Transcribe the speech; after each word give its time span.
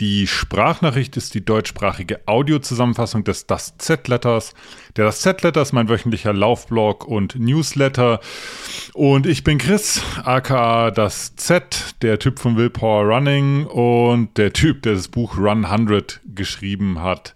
Die 0.00 0.26
Sprachnachricht 0.26 1.18
ist 1.18 1.34
die 1.34 1.44
deutschsprachige 1.44 2.20
Audiozusammenfassung 2.24 3.24
des 3.24 3.46
Das 3.46 3.76
Z-Letters. 3.76 4.54
Der 4.96 5.04
Das 5.04 5.20
Z-Letter 5.20 5.60
ist 5.60 5.74
mein 5.74 5.90
wöchentlicher 5.90 6.32
Laufblog 6.32 7.06
und 7.06 7.38
Newsletter. 7.38 8.20
Und 8.94 9.26
ich 9.26 9.44
bin 9.44 9.58
Chris, 9.58 10.00
aka 10.24 10.90
das 10.90 11.36
Z, 11.36 11.96
der 12.00 12.18
Typ 12.18 12.38
von 12.38 12.56
Willpower 12.56 13.04
Running 13.04 13.66
und 13.66 14.38
der 14.38 14.54
Typ, 14.54 14.80
der 14.80 14.94
das 14.94 15.08
Buch 15.08 15.36
Run 15.36 15.66
100 15.66 16.22
geschrieben 16.34 17.02
hat. 17.02 17.34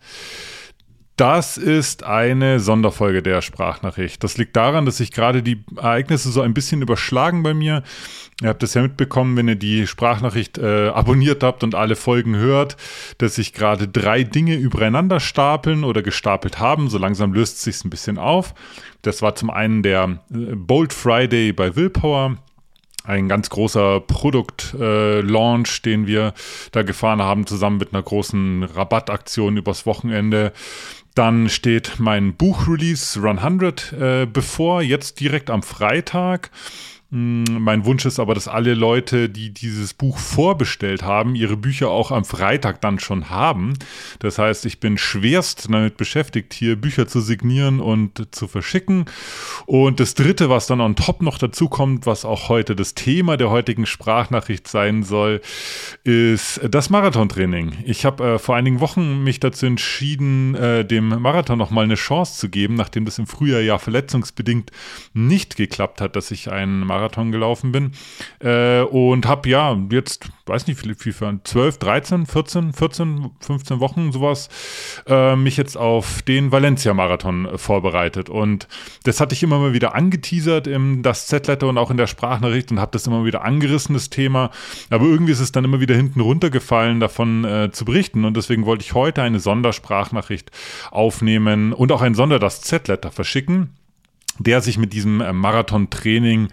Das 1.16 1.56
ist 1.56 2.04
eine 2.04 2.60
Sonderfolge 2.60 3.22
der 3.22 3.40
Sprachnachricht. 3.40 4.22
Das 4.22 4.36
liegt 4.36 4.54
daran, 4.54 4.84
dass 4.84 4.98
sich 4.98 5.12
gerade 5.12 5.42
die 5.42 5.64
Ereignisse 5.74 6.30
so 6.30 6.42
ein 6.42 6.52
bisschen 6.52 6.82
überschlagen 6.82 7.42
bei 7.42 7.54
mir. 7.54 7.82
Ihr 8.42 8.50
habt 8.50 8.62
das 8.62 8.74
ja 8.74 8.82
mitbekommen, 8.82 9.34
wenn 9.34 9.48
ihr 9.48 9.54
die 9.56 9.86
Sprachnachricht 9.86 10.58
äh, 10.58 10.88
abonniert 10.88 11.42
habt 11.42 11.64
und 11.64 11.74
alle 11.74 11.96
Folgen 11.96 12.36
hört, 12.36 12.76
dass 13.16 13.36
sich 13.36 13.54
gerade 13.54 13.88
drei 13.88 14.24
Dinge 14.24 14.56
übereinander 14.56 15.18
stapeln 15.18 15.84
oder 15.84 16.02
gestapelt 16.02 16.58
haben. 16.58 16.90
So 16.90 16.98
langsam 16.98 17.32
löst 17.32 17.56
es 17.56 17.62
sich 17.62 17.82
ein 17.86 17.90
bisschen 17.90 18.18
auf. 18.18 18.52
Das 19.00 19.22
war 19.22 19.34
zum 19.36 19.48
einen 19.48 19.82
der 19.82 20.18
äh, 20.30 20.54
Bold 20.54 20.92
Friday 20.92 21.54
bei 21.54 21.76
Willpower 21.76 22.36
ein 23.06 23.28
ganz 23.28 23.50
großer 23.50 24.00
Produkt-Launch, 24.00 25.78
äh, 25.78 25.82
den 25.82 26.06
wir 26.06 26.34
da 26.72 26.82
gefahren 26.82 27.22
haben, 27.22 27.46
zusammen 27.46 27.78
mit 27.78 27.94
einer 27.94 28.02
großen 28.02 28.64
Rabattaktion 28.64 29.56
übers 29.56 29.86
Wochenende. 29.86 30.52
Dann 31.16 31.48
steht 31.48 31.94
mein 31.98 32.36
Buchrelease 32.36 33.18
Run 33.18 33.38
100 33.38 33.92
äh, 33.94 34.26
bevor, 34.30 34.82
jetzt 34.82 35.18
direkt 35.18 35.48
am 35.48 35.62
Freitag. 35.62 36.50
Mm, 37.16 37.44
mein 37.60 37.86
Wunsch 37.86 38.04
ist 38.04 38.20
aber, 38.20 38.34
dass 38.34 38.46
alle 38.46 38.74
Leute, 38.74 39.30
die 39.30 39.50
dieses 39.50 39.94
Buch 39.94 40.18
vorbestellt 40.18 41.02
haben, 41.02 41.34
ihre 41.34 41.56
Bücher 41.56 41.88
auch 41.88 42.10
am 42.10 42.26
Freitag 42.26 42.82
dann 42.82 42.98
schon 42.98 43.30
haben. 43.30 43.72
Das 44.18 44.38
heißt, 44.38 44.66
ich 44.66 44.80
bin 44.80 44.98
schwerst 44.98 45.68
damit 45.70 45.96
beschäftigt, 45.96 46.52
hier 46.52 46.76
Bücher 46.76 47.08
zu 47.08 47.20
signieren 47.20 47.80
und 47.80 48.34
zu 48.34 48.48
verschicken. 48.48 49.06
Und 49.64 49.98
das 49.98 50.14
Dritte, 50.14 50.50
was 50.50 50.66
dann 50.66 50.82
on 50.82 50.94
top 50.94 51.22
noch 51.22 51.38
dazu 51.38 51.70
kommt, 51.70 52.04
was 52.04 52.26
auch 52.26 52.50
heute 52.50 52.76
das 52.76 52.94
Thema 52.94 53.38
der 53.38 53.48
heutigen 53.48 53.86
Sprachnachricht 53.86 54.68
sein 54.68 55.02
soll, 55.02 55.40
ist 56.04 56.60
das 56.68 56.90
Marathontraining. 56.90 57.78
Ich 57.86 58.04
habe 58.04 58.34
äh, 58.34 58.38
vor 58.38 58.56
einigen 58.56 58.80
Wochen 58.80 59.24
mich 59.24 59.40
dazu 59.40 59.64
entschieden, 59.64 60.54
äh, 60.54 60.84
dem 60.84 61.08
Marathon 61.08 61.56
nochmal 61.56 61.84
eine 61.84 61.94
Chance 61.94 62.38
zu 62.38 62.50
geben, 62.50 62.74
nachdem 62.74 63.06
das 63.06 63.18
im 63.18 63.26
Frühjahr 63.26 63.62
ja 63.62 63.78
verletzungsbedingt 63.78 64.70
nicht 65.14 65.56
geklappt 65.56 66.02
hat, 66.02 66.14
dass 66.14 66.30
ich 66.30 66.52
einen 66.52 66.80
Marathon 66.80 67.05
Marathon 67.06 67.32
gelaufen 67.32 67.72
bin. 67.72 67.92
Äh, 68.40 68.82
und 68.82 69.26
habe 69.26 69.48
ja 69.48 69.76
jetzt, 69.90 70.28
weiß 70.46 70.66
nicht, 70.66 70.84
wie 70.84 71.12
viel, 71.12 71.40
12, 71.42 71.78
13, 71.78 72.26
14, 72.26 72.72
14, 72.72 73.30
15 73.40 73.80
Wochen 73.80 74.12
sowas, 74.12 74.48
äh, 75.06 75.36
mich 75.36 75.56
jetzt 75.56 75.76
auf 75.76 76.22
den 76.22 76.52
Valencia-Marathon 76.52 77.46
äh, 77.46 77.58
vorbereitet. 77.58 78.28
Und 78.28 78.68
das 79.04 79.20
hatte 79.20 79.34
ich 79.34 79.42
immer 79.42 79.58
mal 79.58 79.72
wieder 79.72 79.94
angeteasert 79.94 80.66
im 80.66 81.02
das 81.02 81.26
Z-Letter 81.26 81.68
und 81.68 81.78
auch 81.78 81.90
in 81.90 81.96
der 81.96 82.06
Sprachnachricht 82.06 82.70
und 82.70 82.80
habe 82.80 82.92
das 82.92 83.06
immer 83.06 83.24
wieder 83.24 83.44
angerissen, 83.44 83.94
das 83.94 84.10
Thema. 84.10 84.50
Aber 84.90 85.04
irgendwie 85.04 85.32
ist 85.32 85.40
es 85.40 85.52
dann 85.52 85.64
immer 85.64 85.80
wieder 85.80 85.94
hinten 85.94 86.20
runtergefallen, 86.20 87.00
davon 87.00 87.44
äh, 87.44 87.70
zu 87.70 87.84
berichten. 87.84 88.24
Und 88.24 88.36
deswegen 88.36 88.66
wollte 88.66 88.84
ich 88.84 88.94
heute 88.94 89.22
eine 89.22 89.40
Sondersprachnachricht 89.40 90.50
aufnehmen 90.90 91.72
und 91.72 91.92
auch 91.92 92.02
ein 92.02 92.14
Sonder 92.14 92.38
das 92.38 92.62
Z-Letter 92.62 93.10
verschicken 93.10 93.70
der 94.38 94.60
sich 94.60 94.78
mit 94.78 94.92
diesem 94.92 95.20
äh, 95.20 95.32
Marathon-Training 95.32 96.48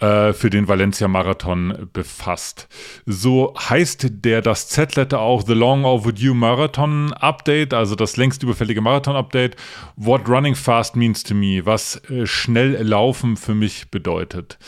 äh, 0.00 0.32
für 0.32 0.50
den 0.50 0.68
Valencia-Marathon 0.68 1.88
befasst. 1.92 2.68
So 3.06 3.54
heißt 3.58 4.06
der 4.10 4.42
das 4.42 4.68
Z-Letter 4.68 5.20
auch 5.20 5.42
The 5.46 5.54
Long 5.54 5.84
Overdue 5.84 6.34
Marathon 6.34 7.12
Update, 7.12 7.74
also 7.74 7.94
das 7.94 8.16
längst 8.16 8.42
überfällige 8.42 8.80
Marathon-Update. 8.80 9.56
What 9.96 10.28
Running 10.28 10.54
Fast 10.54 10.96
Means 10.96 11.22
to 11.22 11.34
Me, 11.34 11.64
was 11.64 12.02
äh, 12.10 12.26
schnell 12.26 12.82
laufen 12.82 13.36
für 13.36 13.54
mich 13.54 13.90
bedeutet. 13.90 14.58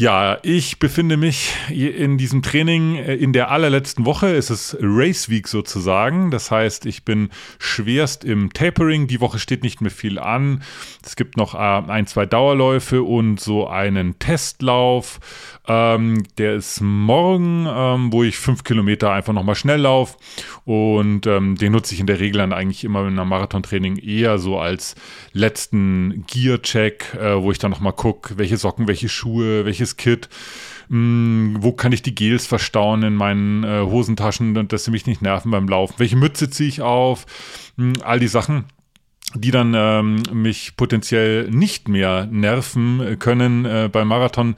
Ja, 0.00 0.38
ich 0.44 0.78
befinde 0.78 1.16
mich 1.16 1.56
in 1.70 2.18
diesem 2.18 2.40
Training 2.40 2.94
äh, 2.94 3.16
in 3.16 3.32
der 3.32 3.50
allerletzten 3.50 4.04
Woche. 4.04 4.28
Es 4.28 4.48
ist 4.48 4.76
Race 4.80 5.28
Week 5.28 5.48
sozusagen. 5.48 6.30
Das 6.30 6.52
heißt, 6.52 6.86
ich 6.86 7.04
bin 7.04 7.30
schwerst 7.58 8.22
im 8.22 8.52
Tapering. 8.52 9.08
Die 9.08 9.20
Woche 9.20 9.40
steht 9.40 9.64
nicht 9.64 9.80
mehr 9.80 9.90
viel 9.90 10.20
an. 10.20 10.62
Es 11.04 11.16
gibt 11.16 11.36
noch 11.36 11.56
äh, 11.56 11.58
ein, 11.58 12.06
zwei 12.06 12.26
Dauerläufe 12.26 13.02
und 13.02 13.40
so 13.40 13.66
einen 13.66 14.20
Testlauf. 14.20 15.18
Ähm, 15.66 16.22
der 16.38 16.54
ist 16.54 16.80
morgen, 16.80 17.66
ähm, 17.68 18.12
wo 18.12 18.22
ich 18.22 18.38
fünf 18.38 18.62
Kilometer 18.62 19.10
einfach 19.10 19.32
nochmal 19.32 19.56
schnell 19.56 19.80
laufe. 19.80 20.16
Und 20.64 21.26
ähm, 21.26 21.56
den 21.56 21.72
nutze 21.72 21.94
ich 21.94 22.00
in 22.00 22.06
der 22.06 22.20
Regel 22.20 22.38
dann 22.38 22.52
eigentlich 22.52 22.84
immer 22.84 23.00
in 23.00 23.18
einem 23.18 23.28
Marathontraining 23.28 23.96
eher 23.96 24.38
so 24.38 24.60
als 24.60 24.94
letzten 25.32 26.24
Gear-Check, 26.28 27.14
äh, 27.14 27.42
wo 27.42 27.50
ich 27.50 27.58
dann 27.58 27.72
nochmal 27.72 27.94
gucke, 27.94 28.38
welche 28.38 28.58
Socken, 28.58 28.86
welche 28.86 29.08
Schuhe, 29.08 29.64
welches 29.64 29.87
Kit. 29.96 30.28
Mh, 30.88 30.96
hm, 30.96 31.56
wo 31.60 31.72
kann 31.72 31.92
ich 31.92 32.02
die 32.02 32.14
Gels 32.14 32.46
verstauen 32.46 33.02
in 33.02 33.14
meinen 33.14 33.64
äh, 33.64 33.80
Hosentaschen 33.82 34.68
dass 34.68 34.84
sie 34.84 34.90
mich 34.90 35.06
nicht 35.06 35.22
nerven 35.22 35.50
beim 35.50 35.68
Laufen? 35.68 35.94
Welche 35.98 36.16
Mütze 36.16 36.50
ziehe 36.50 36.68
ich 36.68 36.82
auf? 36.82 37.26
Mh, 37.76 37.94
hm, 37.96 38.02
all 38.02 38.20
die 38.20 38.28
Sachen 38.28 38.64
die 39.34 39.50
dann 39.50 39.74
ähm, 39.76 40.22
mich 40.32 40.74
potenziell 40.76 41.50
nicht 41.50 41.86
mehr 41.86 42.26
nerven 42.30 43.18
können 43.18 43.66
äh, 43.66 43.90
beim 43.92 44.08
Marathon, 44.08 44.56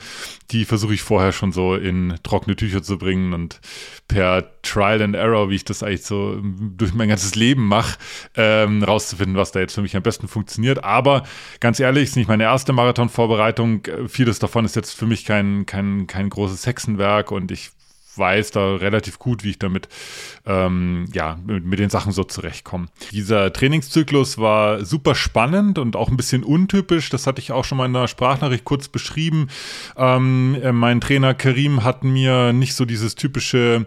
die 0.53 0.65
versuche 0.65 0.95
ich 0.95 1.03
vorher 1.03 1.33
schon 1.33 1.51
so 1.51 1.75
in 1.75 2.15
trockene 2.23 2.55
Tücher 2.55 2.81
zu 2.83 2.97
bringen 2.97 3.33
und 3.33 3.61
per 4.07 4.45
Trial 4.63 5.03
and 5.03 5.17
Error, 5.17 5.51
wie 5.51 5.57
ich 5.57 5.65
das 5.65 5.83
eigentlich 5.83 6.05
so 6.05 6.41
durch 6.43 6.95
mein 6.95 7.09
ganzes 7.09 7.35
Leben 7.35 7.67
mache, 7.67 7.99
ähm, 8.37 8.85
rauszufinden, 8.85 9.37
was 9.37 9.51
da 9.51 9.59
jetzt 9.59 9.75
für 9.75 9.83
mich 9.83 9.97
am 9.97 10.03
besten 10.03 10.29
funktioniert. 10.29 10.85
Aber 10.85 11.25
ganz 11.59 11.81
ehrlich, 11.81 12.05
ist 12.05 12.17
nicht 12.17 12.29
meine 12.29 12.45
erste 12.45 12.73
Marathon-Vorbereitung. 12.73 13.83
Vieles 14.07 14.39
davon 14.39 14.65
ist 14.65 14.77
jetzt 14.77 14.93
für 14.93 15.07
mich 15.07 15.25
kein, 15.25 15.67
kein, 15.67 16.07
kein 16.07 16.31
großes 16.31 16.67
Hexenwerk 16.67 17.33
und 17.33 17.51
ich 17.51 17.71
weiß 18.17 18.51
da 18.53 18.77
relativ 18.77 19.19
gut, 19.19 19.45
wie 19.45 19.51
ich 19.51 19.59
damit 19.59 19.89
ähm, 20.47 21.07
ja, 21.13 21.39
mit, 21.47 21.65
mit, 21.65 21.79
den 21.79 21.91
Sachen 21.91 22.13
so 22.13 22.25
zurechtkomme. 22.25 22.87
Dieser 23.13 23.53
Trainingszyklus 23.53 24.39
war 24.39 24.85
super 24.85 25.15
spannend 25.15 25.79
und 25.79 25.97
auch 25.97 26.09
ein 26.09 26.17
bisschen 26.17 26.43
untypisch. 26.43 27.11
Das 27.11 27.27
hatte 27.27 27.41
ich 27.41 27.53
auch 27.53 27.65
schon 27.65 27.79
mal 27.79 27.87
in 27.87 27.93
der 27.93 28.09
Sprachnachricht 28.09 28.65
kurz 28.65 28.89
beschrieben. 28.89 29.49
Ähm, 29.97 30.57
äh, 30.63 30.73
mein 30.73 31.01
Trainer 31.01 31.35
Karim 31.35 31.85
hat 31.85 32.05
mir 32.05 32.53
nicht 32.53 32.75
so 32.75 32.85
dieses 32.85 33.15
typische 33.15 33.87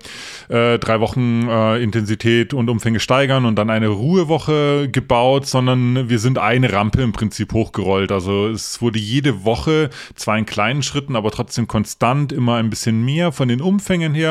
äh, 0.49 0.79
drei 0.79 0.99
Wochen 0.99 1.47
äh, 1.49 1.81
Intensität 1.81 2.53
und 2.53 2.69
Umfänge 2.69 2.99
steigern 2.99 3.45
und 3.45 3.55
dann 3.55 3.69
eine 3.69 3.87
Ruhewoche 3.87 4.89
gebaut, 4.91 5.47
sondern 5.47 6.09
wir 6.09 6.19
sind 6.19 6.37
eine 6.37 6.71
Rampe 6.71 7.01
im 7.01 7.11
Prinzip 7.11 7.53
hochgerollt. 7.53 8.11
Also 8.11 8.47
es 8.47 8.81
wurde 8.81 8.99
jede 8.99 9.43
Woche 9.43 9.89
zwar 10.15 10.37
in 10.37 10.45
kleinen 10.45 10.81
Schritten, 10.81 11.15
aber 11.15 11.31
trotzdem 11.31 11.67
konstant 11.67 12.31
immer 12.31 12.55
ein 12.55 12.69
bisschen 12.69 13.03
mehr 13.03 13.31
von 13.31 13.47
den 13.47 13.61
Umfängen 13.61 14.13
her 14.13 14.22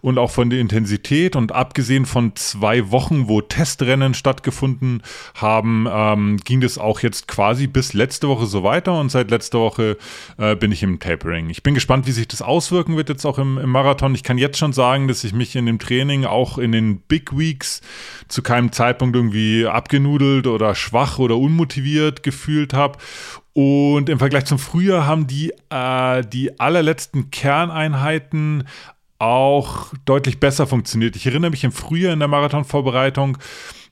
und 0.00 0.18
auch 0.18 0.30
von 0.30 0.50
der 0.50 0.60
Intensität 0.60 1.36
und 1.36 1.52
abgesehen 1.52 2.06
von 2.06 2.34
zwei 2.36 2.90
Wochen, 2.90 3.28
wo 3.28 3.40
Testrennen 3.40 4.14
stattgefunden 4.14 5.02
haben, 5.34 5.86
ähm, 5.90 6.36
ging 6.44 6.60
das 6.60 6.78
auch 6.78 7.00
jetzt 7.00 7.28
quasi 7.28 7.66
bis 7.66 7.92
letzte 7.92 8.28
Woche 8.28 8.46
so 8.46 8.62
weiter 8.62 8.98
und 8.98 9.10
seit 9.10 9.30
letzter 9.30 9.60
Woche 9.60 9.96
äh, 10.36 10.56
bin 10.56 10.72
ich 10.72 10.82
im 10.82 10.98
Tapering. 10.98 11.50
Ich 11.50 11.62
bin 11.62 11.74
gespannt, 11.74 12.06
wie 12.06 12.12
sich 12.12 12.28
das 12.28 12.42
auswirken 12.42 12.96
wird 12.96 13.08
jetzt 13.08 13.24
auch 13.24 13.38
im, 13.38 13.58
im 13.58 13.70
Marathon. 13.70 14.14
Ich 14.14 14.22
kann 14.22 14.38
jetzt 14.38 14.58
schon 14.58 14.72
sagen, 14.72 15.08
dass 15.08 15.24
ich 15.24 15.32
mich 15.32 15.56
in 15.56 15.66
dem 15.66 15.78
Training 15.78 16.24
auch 16.24 16.58
in 16.58 16.72
den 16.72 17.00
Big 17.00 17.36
Weeks 17.36 17.80
zu 18.28 18.42
keinem 18.42 18.72
Zeitpunkt 18.72 19.16
irgendwie 19.16 19.66
abgenudelt 19.66 20.46
oder 20.46 20.74
schwach 20.74 21.18
oder 21.18 21.36
unmotiviert 21.36 22.22
gefühlt 22.22 22.74
habe. 22.74 22.98
Und 23.52 24.08
im 24.08 24.20
Vergleich 24.20 24.44
zum 24.44 24.58
Frühjahr 24.60 25.04
haben 25.04 25.26
die, 25.26 25.52
äh, 25.70 26.22
die 26.24 26.60
allerletzten 26.60 27.32
Kerneinheiten 27.32 28.68
auch 29.18 29.92
deutlich 30.04 30.40
besser 30.40 30.66
funktioniert. 30.66 31.16
Ich 31.16 31.26
erinnere 31.26 31.50
mich 31.50 31.64
im 31.64 31.72
Frühjahr 31.72 32.12
in 32.12 32.20
der 32.20 32.28
Marathonvorbereitung, 32.28 33.38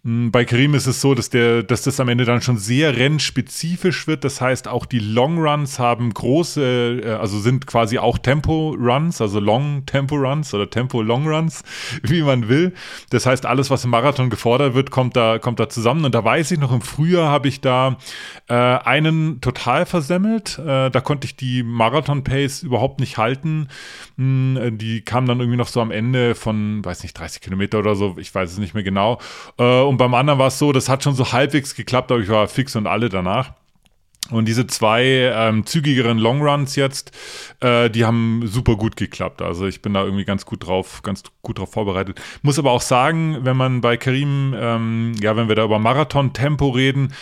bei 0.08 0.44
Karim 0.44 0.74
ist 0.74 0.86
es 0.86 1.00
so, 1.00 1.16
dass, 1.16 1.30
der, 1.30 1.64
dass 1.64 1.82
das 1.82 1.98
am 1.98 2.08
Ende 2.08 2.24
dann 2.24 2.40
schon 2.40 2.58
sehr 2.58 2.96
rennspezifisch 2.96 4.06
wird. 4.06 4.22
Das 4.22 4.40
heißt, 4.40 4.68
auch 4.68 4.86
die 4.86 5.00
Long 5.00 5.38
Runs 5.38 5.80
haben 5.80 6.14
große, 6.14 7.00
äh, 7.02 7.10
also 7.14 7.40
sind 7.40 7.66
quasi 7.66 7.98
auch 7.98 8.16
Tempo 8.18 8.76
Runs, 8.78 9.20
also 9.20 9.40
Long 9.40 9.84
Tempo 9.84 10.14
Runs 10.14 10.54
oder 10.54 10.70
Tempo 10.70 11.02
Long 11.02 11.26
Runs, 11.26 11.64
wie 12.04 12.22
man 12.22 12.48
will. 12.48 12.72
Das 13.10 13.26
heißt, 13.26 13.46
alles, 13.46 13.68
was 13.68 13.82
im 13.82 13.90
Marathon 13.90 14.30
gefordert 14.30 14.74
wird, 14.74 14.92
kommt 14.92 15.16
da, 15.16 15.40
kommt 15.40 15.58
da 15.58 15.68
zusammen. 15.68 16.04
Und 16.04 16.14
da 16.14 16.22
weiß 16.22 16.52
ich 16.52 16.60
noch, 16.60 16.70
im 16.70 16.82
Frühjahr 16.82 17.28
habe 17.28 17.48
ich 17.48 17.60
da 17.60 17.96
äh, 18.48 18.54
einen 18.54 19.40
total 19.40 19.86
versemmelt. 19.86 20.56
Äh, 20.60 20.88
da 20.88 21.00
konnte 21.00 21.26
ich 21.26 21.34
die 21.34 21.64
Marathon 21.64 22.22
Pace 22.22 22.62
überhaupt 22.62 23.00
nicht 23.00 23.18
halten. 23.18 23.66
Hm, 24.18 24.78
die 24.78 25.00
kam 25.00 25.26
dann 25.26 25.40
irgendwie 25.40 25.58
noch 25.58 25.66
so 25.66 25.80
am 25.80 25.90
Ende 25.90 26.36
von, 26.36 26.84
weiß 26.84 27.02
nicht, 27.02 27.18
30 27.18 27.40
Kilometer 27.40 27.80
oder 27.80 27.96
so, 27.96 28.14
ich 28.18 28.32
weiß 28.32 28.52
es 28.52 28.58
nicht 28.58 28.74
mehr 28.74 28.84
genau. 28.84 29.18
Äh, 29.58 29.95
und 29.96 29.98
beim 29.98 30.12
anderen 30.12 30.38
war 30.38 30.48
es 30.48 30.58
so, 30.58 30.72
das 30.72 30.90
hat 30.90 31.02
schon 31.02 31.14
so 31.14 31.32
halbwegs 31.32 31.74
geklappt, 31.74 32.12
aber 32.12 32.20
ich 32.20 32.28
war 32.28 32.48
fix 32.48 32.76
und 32.76 32.86
alle 32.86 33.08
danach. 33.08 33.54
Und 34.30 34.46
diese 34.46 34.66
zwei 34.66 35.04
ähm, 35.04 35.64
zügigeren 35.64 36.18
Longruns 36.18 36.76
jetzt, 36.76 37.12
äh, 37.60 37.88
die 37.88 38.04
haben 38.04 38.42
super 38.44 38.76
gut 38.76 38.98
geklappt. 38.98 39.40
Also 39.40 39.66
ich 39.66 39.80
bin 39.80 39.94
da 39.94 40.04
irgendwie 40.04 40.26
ganz 40.26 40.44
gut 40.44 40.66
drauf, 40.66 41.00
ganz 41.02 41.22
gut 41.40 41.58
drauf 41.58 41.72
vorbereitet. 41.72 42.20
Muss 42.42 42.58
aber 42.58 42.72
auch 42.72 42.82
sagen, 42.82 43.38
wenn 43.40 43.56
man 43.56 43.80
bei 43.80 43.96
Karim, 43.96 44.54
ähm, 44.54 45.14
ja, 45.18 45.34
wenn 45.34 45.48
wir 45.48 45.54
da 45.54 45.64
über 45.64 45.78
Marathon-Tempo 45.78 46.68
reden, 46.68 47.14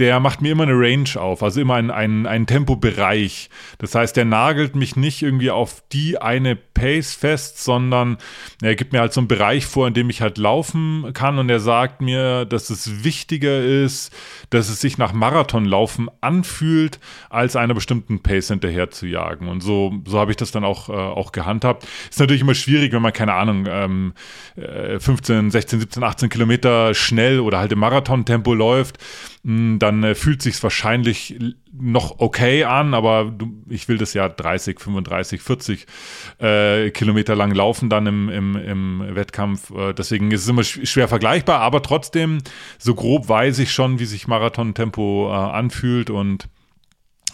der 0.00 0.18
macht 0.18 0.40
mir 0.40 0.52
immer 0.52 0.62
eine 0.62 0.72
Range 0.72 1.10
auf, 1.16 1.42
also 1.42 1.60
immer 1.60 1.74
einen, 1.74 1.90
einen, 1.90 2.26
einen 2.26 2.46
Tempobereich. 2.46 3.50
Das 3.78 3.94
heißt, 3.94 4.16
der 4.16 4.24
nagelt 4.24 4.74
mich 4.74 4.96
nicht 4.96 5.20
irgendwie 5.20 5.50
auf 5.50 5.82
die 5.92 6.18
eine 6.18 6.56
Pace 6.56 7.14
fest, 7.14 7.62
sondern 7.62 8.16
er 8.62 8.76
gibt 8.76 8.94
mir 8.94 9.00
halt 9.00 9.12
so 9.12 9.20
einen 9.20 9.28
Bereich 9.28 9.66
vor, 9.66 9.86
in 9.86 9.92
dem 9.92 10.08
ich 10.08 10.22
halt 10.22 10.38
laufen 10.38 11.10
kann 11.12 11.38
und 11.38 11.50
er 11.50 11.60
sagt 11.60 12.00
mir, 12.00 12.46
dass 12.46 12.70
es 12.70 13.04
wichtiger 13.04 13.62
ist, 13.62 14.10
dass 14.48 14.70
es 14.70 14.80
sich 14.80 14.96
nach 14.96 15.12
Marathonlaufen 15.12 16.10
anfühlt, 16.22 16.98
als 17.28 17.54
einer 17.54 17.74
bestimmten 17.74 18.22
Pace 18.22 18.48
hinterher 18.48 18.90
zu 18.90 19.06
jagen. 19.06 19.48
Und 19.48 19.62
so, 19.62 19.92
so 20.06 20.18
habe 20.18 20.30
ich 20.30 20.38
das 20.38 20.50
dann 20.50 20.64
auch, 20.64 20.88
äh, 20.88 20.92
auch 20.92 21.32
gehandhabt. 21.32 21.86
Ist 22.08 22.20
natürlich 22.20 22.40
immer 22.40 22.54
schwierig, 22.54 22.92
wenn 22.92 23.02
man, 23.02 23.12
keine 23.12 23.34
Ahnung, 23.34 23.66
ähm, 23.68 24.14
15, 24.56 25.50
16, 25.50 25.80
17, 25.80 26.02
18 26.02 26.28
Kilometer 26.30 26.94
schnell 26.94 27.40
oder 27.40 27.58
halt 27.58 27.72
im 27.72 27.80
Marathontempo 27.80 28.54
läuft, 28.54 28.98
hm, 29.44 29.78
dann 29.78 29.89
äh, 29.90 30.14
fühlt 30.14 30.42
sich 30.42 30.62
wahrscheinlich 30.62 31.38
noch 31.72 32.18
okay 32.18 32.64
an, 32.64 32.94
aber 32.94 33.26
du, 33.36 33.62
ich 33.68 33.88
will 33.88 33.98
das 33.98 34.14
ja 34.14 34.28
30, 34.28 34.80
35, 34.80 35.40
40 35.40 35.86
äh, 36.38 36.90
Kilometer 36.90 37.34
lang 37.34 37.52
laufen 37.52 37.88
dann 37.88 38.06
im, 38.06 38.28
im, 38.28 38.56
im 38.56 39.14
Wettkampf. 39.14 39.70
Äh, 39.70 39.92
deswegen 39.92 40.30
ist 40.30 40.42
es 40.42 40.48
immer 40.48 40.64
schwer 40.64 41.08
vergleichbar, 41.08 41.60
aber 41.60 41.82
trotzdem, 41.82 42.38
so 42.78 42.94
grob 42.94 43.28
weiß 43.28 43.58
ich 43.60 43.72
schon, 43.72 43.98
wie 43.98 44.06
sich 44.06 44.26
Marathon-Tempo 44.26 45.28
äh, 45.30 45.34
anfühlt 45.34 46.10
und 46.10 46.48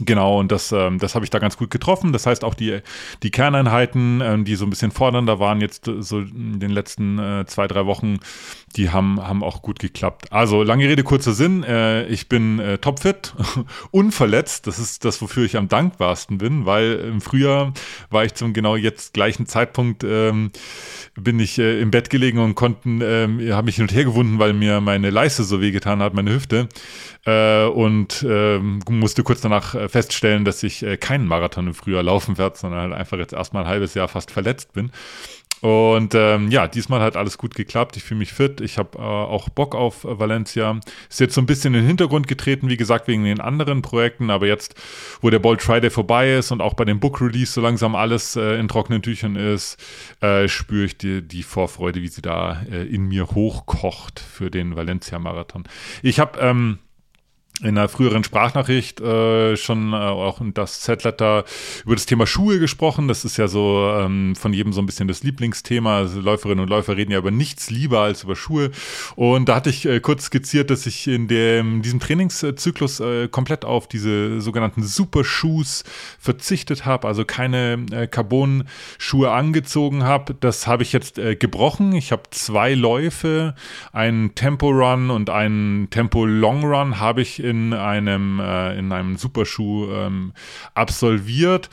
Genau, 0.00 0.38
und 0.38 0.52
das, 0.52 0.72
ähm, 0.72 0.98
das 0.98 1.14
habe 1.14 1.24
ich 1.24 1.30
da 1.30 1.38
ganz 1.38 1.56
gut 1.56 1.70
getroffen. 1.70 2.12
Das 2.12 2.26
heißt, 2.26 2.44
auch 2.44 2.54
die, 2.54 2.80
die 3.22 3.30
Kerneinheiten, 3.30 4.20
ähm, 4.22 4.44
die 4.44 4.54
so 4.56 4.66
ein 4.66 4.70
bisschen 4.70 4.90
fordernder 4.90 5.38
waren 5.38 5.60
jetzt 5.60 5.90
so 6.00 6.20
in 6.20 6.60
den 6.60 6.70
letzten 6.70 7.18
äh, 7.18 7.46
zwei, 7.46 7.66
drei 7.66 7.86
Wochen, 7.86 8.18
die 8.76 8.90
haben, 8.90 9.20
haben 9.26 9.42
auch 9.42 9.62
gut 9.62 9.78
geklappt. 9.78 10.32
Also, 10.32 10.62
lange 10.62 10.86
Rede, 10.86 11.02
kurzer 11.02 11.32
Sinn. 11.32 11.62
Äh, 11.62 12.06
ich 12.08 12.28
bin 12.28 12.58
äh, 12.58 12.78
topfit, 12.78 13.34
unverletzt. 13.90 14.66
Das 14.66 14.78
ist 14.78 15.04
das, 15.04 15.22
wofür 15.22 15.44
ich 15.44 15.56
am 15.56 15.68
dankbarsten 15.68 16.36
bin, 16.36 16.66
weil 16.66 16.94
im 16.96 17.20
Frühjahr 17.22 17.72
war 18.10 18.24
ich 18.24 18.34
zum 18.34 18.52
genau 18.52 18.76
jetzt 18.76 19.14
gleichen 19.14 19.46
Zeitpunkt, 19.46 20.04
ähm, 20.04 20.50
bin 21.14 21.40
ich 21.40 21.58
äh, 21.58 21.80
im 21.80 21.90
Bett 21.90 22.10
gelegen 22.10 22.38
und 22.38 22.54
konnten, 22.54 23.00
ähm, 23.02 23.40
habe 23.52 23.66
mich 23.66 23.76
hin 23.76 23.84
und 23.84 23.94
her 23.94 24.04
gewunden, 24.04 24.38
weil 24.38 24.52
mir 24.52 24.82
meine 24.82 25.08
Leiste 25.08 25.44
so 25.44 25.62
wehgetan 25.62 26.02
hat, 26.02 26.12
meine 26.12 26.34
Hüfte. 26.34 26.68
Äh, 27.24 27.64
und 27.66 28.24
ähm, 28.28 28.80
musste 28.88 29.22
kurz 29.24 29.40
danach 29.40 29.74
äh, 29.74 29.85
feststellen, 29.88 30.44
dass 30.44 30.62
ich 30.62 30.82
äh, 30.82 30.96
keinen 30.96 31.26
Marathon 31.26 31.68
im 31.68 31.74
Frühjahr 31.74 32.02
laufen 32.02 32.38
werde, 32.38 32.58
sondern 32.58 32.80
halt 32.80 32.92
einfach 32.92 33.18
jetzt 33.18 33.32
erstmal 33.32 33.64
ein 33.64 33.68
halbes 33.68 33.94
Jahr 33.94 34.08
fast 34.08 34.30
verletzt 34.30 34.72
bin. 34.72 34.90
Und 35.62 36.14
ähm, 36.14 36.50
ja, 36.50 36.68
diesmal 36.68 37.00
hat 37.00 37.16
alles 37.16 37.38
gut 37.38 37.54
geklappt. 37.54 37.96
Ich 37.96 38.04
fühle 38.04 38.18
mich 38.18 38.32
fit. 38.32 38.60
Ich 38.60 38.76
habe 38.76 38.98
äh, 38.98 39.00
auch 39.00 39.48
Bock 39.48 39.74
auf 39.74 40.04
äh, 40.04 40.18
Valencia. 40.18 40.78
Ist 41.08 41.20
jetzt 41.20 41.34
so 41.34 41.40
ein 41.40 41.46
bisschen 41.46 41.72
in 41.74 41.80
den 41.80 41.86
Hintergrund 41.86 42.28
getreten, 42.28 42.68
wie 42.68 42.76
gesagt, 42.76 43.08
wegen 43.08 43.24
den 43.24 43.40
anderen 43.40 43.80
Projekten. 43.80 44.30
Aber 44.30 44.46
jetzt, 44.46 44.74
wo 45.22 45.30
der 45.30 45.38
Bold 45.38 45.62
Friday 45.62 45.90
vorbei 45.90 46.34
ist 46.34 46.52
und 46.52 46.60
auch 46.60 46.74
bei 46.74 46.84
dem 46.84 47.00
Book 47.00 47.22
Release 47.22 47.52
so 47.52 47.62
langsam 47.62 47.94
alles 47.94 48.36
äh, 48.36 48.60
in 48.60 48.68
trockenen 48.68 49.00
Tüchern 49.00 49.36
ist, 49.36 49.82
äh, 50.20 50.46
spüre 50.46 50.84
ich 50.84 50.98
die, 50.98 51.26
die 51.26 51.42
Vorfreude, 51.42 52.02
wie 52.02 52.08
sie 52.08 52.22
da 52.22 52.62
äh, 52.70 52.84
in 52.84 53.06
mir 53.06 53.26
hochkocht 53.28 54.20
für 54.20 54.50
den 54.50 54.76
Valencia 54.76 55.18
Marathon. 55.18 55.64
Ich 56.02 56.20
habe 56.20 56.38
ähm, 56.38 56.78
in 57.62 57.68
einer 57.68 57.88
früheren 57.88 58.22
Sprachnachricht 58.22 59.00
äh, 59.00 59.56
schon 59.56 59.94
äh, 59.94 59.96
auch 59.96 60.42
in 60.42 60.52
das 60.52 60.80
Z-Letter 60.80 61.44
über 61.86 61.94
das 61.94 62.04
Thema 62.04 62.26
Schuhe 62.26 62.58
gesprochen. 62.58 63.08
Das 63.08 63.24
ist 63.24 63.38
ja 63.38 63.48
so 63.48 63.90
ähm, 63.96 64.36
von 64.36 64.52
jedem 64.52 64.74
so 64.74 64.82
ein 64.82 64.86
bisschen 64.86 65.08
das 65.08 65.22
Lieblingsthema. 65.22 65.96
Also 65.96 66.20
Läuferinnen 66.20 66.60
und 66.60 66.68
Läufer 66.68 66.98
reden 66.98 67.12
ja 67.12 67.18
über 67.18 67.30
nichts 67.30 67.70
lieber 67.70 68.00
als 68.00 68.24
über 68.24 68.36
Schuhe. 68.36 68.72
Und 69.14 69.48
da 69.48 69.54
hatte 69.54 69.70
ich 69.70 69.86
äh, 69.86 70.00
kurz 70.00 70.24
skizziert, 70.24 70.68
dass 70.68 70.84
ich 70.84 71.08
in 71.08 71.28
dem, 71.28 71.80
diesem 71.80 71.98
Trainingszyklus 71.98 73.00
äh, 73.00 73.28
komplett 73.28 73.64
auf 73.64 73.88
diese 73.88 74.42
sogenannten 74.42 74.82
Supershoes 74.82 75.84
verzichtet 76.18 76.84
habe, 76.84 77.08
also 77.08 77.24
keine 77.24 77.86
äh, 77.90 78.06
Carbon-Schuhe 78.06 79.30
angezogen 79.30 80.04
habe. 80.04 80.34
Das 80.38 80.66
habe 80.66 80.82
ich 80.82 80.92
jetzt 80.92 81.18
äh, 81.18 81.36
gebrochen. 81.36 81.94
Ich 81.94 82.12
habe 82.12 82.24
zwei 82.30 82.74
Läufe, 82.74 83.54
einen 83.92 84.34
Tempo-Run 84.34 85.08
und 85.08 85.30
einen 85.30 85.88
Tempo-Long-Run 85.88 87.00
habe 87.00 87.22
ich 87.22 87.45
in 87.48 87.72
einem, 87.72 88.40
äh, 88.40 88.78
in 88.78 88.92
einem 88.92 89.16
Superschuh 89.16 89.90
ähm, 89.92 90.32
absolviert 90.74 91.70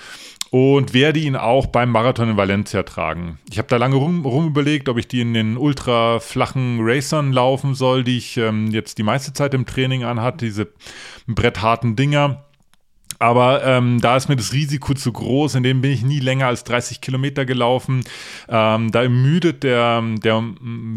und 0.53 0.93
werde 0.93 1.19
ihn 1.19 1.35
auch 1.35 1.65
beim 1.65 1.89
Marathon 1.89 2.29
in 2.29 2.37
Valencia 2.37 2.83
tragen. 2.83 3.39
Ich 3.49 3.57
habe 3.57 3.67
da 3.67 3.77
lange 3.77 3.95
rum, 3.95 4.23
rum, 4.23 4.45
überlegt, 4.45 4.87
ob 4.87 4.99
ich 4.99 5.07
die 5.07 5.21
in 5.21 5.33
den 5.33 5.57
ultra 5.57 6.19
flachen 6.19 6.77
Racern 6.79 7.33
laufen 7.33 7.73
soll, 7.73 8.03
die 8.03 8.19
ich 8.19 8.37
ähm, 8.37 8.67
jetzt 8.67 8.99
die 8.99 9.03
meiste 9.03 9.33
Zeit 9.33 9.55
im 9.55 9.65
Training 9.65 10.03
anhatte, 10.03 10.45
diese 10.45 10.67
brettharten 11.25 11.95
Dinger. 11.95 12.45
Aber 13.23 13.63
ähm, 13.63 14.01
da 14.01 14.17
ist 14.17 14.27
mir 14.27 14.35
das 14.35 14.51
Risiko 14.51 14.93
zu 14.93 15.13
groß, 15.13 15.55
in 15.55 15.63
dem 15.63 15.79
bin 15.79 15.91
ich 15.91 16.03
nie 16.03 16.19
länger 16.19 16.47
als 16.47 16.65
30 16.65 16.99
Kilometer 16.99 17.45
gelaufen. 17.45 18.03
Ähm, 18.49 18.91
da 18.91 19.01
ermüdet 19.01 19.63
der, 19.63 20.03
der, 20.21 20.43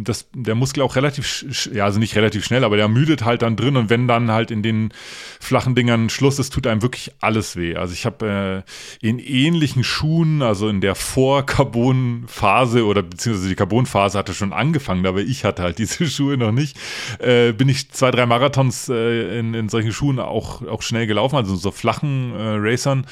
das, 0.03 0.27
der 0.35 0.57
Muskel 0.57 0.83
auch 0.83 0.97
relativ, 0.97 1.47
ja, 1.73 1.85
also 1.85 2.01
nicht 2.01 2.17
relativ 2.17 2.45
schnell, 2.45 2.65
aber 2.65 2.75
der 2.75 2.87
ermüdet 2.87 3.25
halt 3.25 3.43
dann 3.43 3.55
drin 3.55 3.77
und 3.77 3.91
wenn 3.91 4.09
dann 4.09 4.33
halt 4.33 4.51
in 4.51 4.65
den 4.65 4.93
flachen 5.39 5.77
Dingern 5.77 6.11
Schluss 6.11 6.41
ist, 6.41 6.53
tut 6.53 6.67
einem 6.67 6.83
wirklich 6.83 7.13
alles 7.21 7.55
weh. 7.55 7.77
Also 7.77 7.93
ich 7.93 8.05
habe 8.05 8.65
äh, 9.03 9.07
in 9.07 9.21
ähnlichen 9.21 9.85
Schuhen, 9.85 10.43
also 10.43 10.69
in 10.69 10.81
der 10.81 10.97
Vor-Carbon-Phase 10.97 12.87
oder 12.87 13.05
beziehungsweise 13.05 13.51
die 13.51 13.55
Carbon-Phase 13.55 14.19
hatte 14.19 14.35
schon 14.35 14.53
angefangen, 14.53 15.07
aber 15.07 15.21
ich 15.21 15.45
hatte 15.45 15.63
halt 15.63 15.79
diese 15.79 16.09
Schuhe 16.09 16.37
noch 16.37 16.51
nicht, 16.51 16.77
äh, 17.21 17.53
bin 17.53 17.69
ich 17.69 17.93
zwei, 17.93 18.11
drei 18.11 18.27
Marathons 18.27 18.89
äh, 18.89 19.39
in, 19.39 19.55
in 19.55 19.69
solchen 19.69 19.93
Schuhen 19.93 20.19
auch, 20.19 20.67
auch 20.67 20.83
schnell 20.83 21.07
gelaufen, 21.07 21.37
also 21.37 21.55
so 21.55 21.71
flachen 21.71 22.16
äh, 22.35 22.57
Racern 22.59 23.07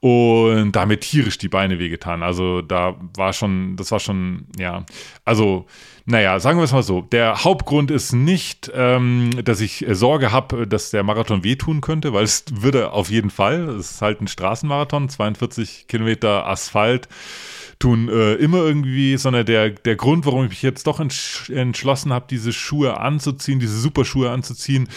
und 0.00 0.72
damit 0.72 1.02
tierisch 1.02 1.38
die 1.38 1.48
Beine 1.48 1.78
wehgetan. 1.78 2.22
Also 2.22 2.62
da 2.62 2.96
war 3.16 3.32
schon, 3.32 3.76
das 3.76 3.90
war 3.90 4.00
schon, 4.00 4.46
ja, 4.58 4.84
also 5.24 5.66
naja, 6.06 6.38
sagen 6.38 6.58
wir 6.58 6.64
es 6.64 6.72
mal 6.72 6.82
so. 6.82 7.00
Der 7.00 7.44
Hauptgrund 7.44 7.90
ist 7.90 8.12
nicht, 8.12 8.70
ähm, 8.74 9.30
dass 9.42 9.60
ich 9.60 9.86
Sorge 9.88 10.32
habe, 10.32 10.66
dass 10.66 10.90
der 10.90 11.02
Marathon 11.02 11.44
wehtun 11.44 11.80
könnte, 11.80 12.12
weil 12.12 12.24
es 12.24 12.44
würde 12.50 12.92
auf 12.92 13.10
jeden 13.10 13.30
Fall. 13.30 13.68
Es 13.70 13.92
ist 13.92 14.02
halt 14.02 14.20
ein 14.20 14.28
Straßenmarathon, 14.28 15.08
42 15.08 15.86
Kilometer 15.88 16.46
Asphalt 16.46 17.08
tun 17.78 18.08
äh, 18.08 18.34
immer 18.34 18.58
irgendwie, 18.58 19.16
sondern 19.16 19.46
der, 19.46 19.70
der 19.70 19.96
Grund, 19.96 20.26
warum 20.26 20.44
ich 20.44 20.50
mich 20.50 20.62
jetzt 20.62 20.86
doch 20.86 21.00
entsch 21.00 21.50
entschlossen 21.50 22.12
habe, 22.12 22.26
diese 22.28 22.52
Schuhe 22.52 22.98
anzuziehen, 23.00 23.60
diese 23.60 23.78
Superschuhe 23.78 24.30
anzuziehen, 24.30 24.88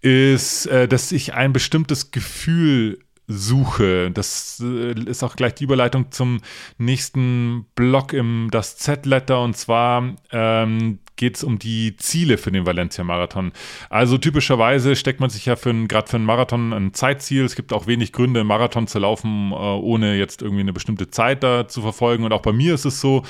ist, 0.00 0.66
äh, 0.66 0.88
dass 0.88 1.12
ich 1.12 1.34
ein 1.34 1.52
bestimmtes 1.52 2.10
Gefühl 2.10 2.98
suche. 3.30 4.10
Das 4.10 4.62
äh, 4.64 4.92
ist 4.92 5.22
auch 5.22 5.36
gleich 5.36 5.54
die 5.54 5.64
Überleitung 5.64 6.10
zum 6.10 6.40
nächsten 6.78 7.66
Block 7.74 8.12
im 8.12 8.48
das 8.50 8.76
Z-Letter 8.76 9.40
und 9.42 9.56
zwar 9.56 10.16
ähm, 10.32 10.98
geht 11.20 11.36
es 11.36 11.44
um 11.44 11.58
die 11.58 11.96
Ziele 11.98 12.38
für 12.38 12.50
den 12.50 12.64
Valencia-Marathon. 12.64 13.52
Also 13.90 14.16
typischerweise 14.16 14.96
steckt 14.96 15.20
man 15.20 15.28
sich 15.28 15.44
ja 15.44 15.54
gerade 15.54 16.08
für 16.08 16.16
einen 16.16 16.24
Marathon 16.24 16.72
ein 16.72 16.94
Zeitziel. 16.94 17.44
Es 17.44 17.56
gibt 17.56 17.74
auch 17.74 17.86
wenig 17.86 18.12
Gründe, 18.12 18.40
einen 18.40 18.48
Marathon 18.48 18.86
zu 18.86 18.98
laufen, 18.98 19.52
äh, 19.52 19.54
ohne 19.54 20.16
jetzt 20.16 20.40
irgendwie 20.40 20.62
eine 20.62 20.72
bestimmte 20.72 21.10
Zeit 21.10 21.42
da 21.42 21.68
zu 21.68 21.82
verfolgen. 21.82 22.24
Und 22.24 22.32
auch 22.32 22.40
bei 22.40 22.52
mir 22.52 22.72
ist 22.72 22.86
es 22.86 23.02
so, 23.02 23.22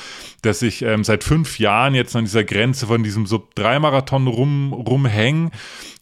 dass 0.42 0.62
ich 0.62 0.82
ähm, 0.82 1.02
seit 1.02 1.24
fünf 1.24 1.58
Jahren 1.58 1.96
jetzt 1.96 2.14
an 2.14 2.24
dieser 2.24 2.44
Grenze 2.44 2.86
von 2.86 3.02
diesem 3.02 3.26
Sub-3-Marathon 3.26 4.28
rum, 4.28 4.72
rumhänge. 4.72 5.50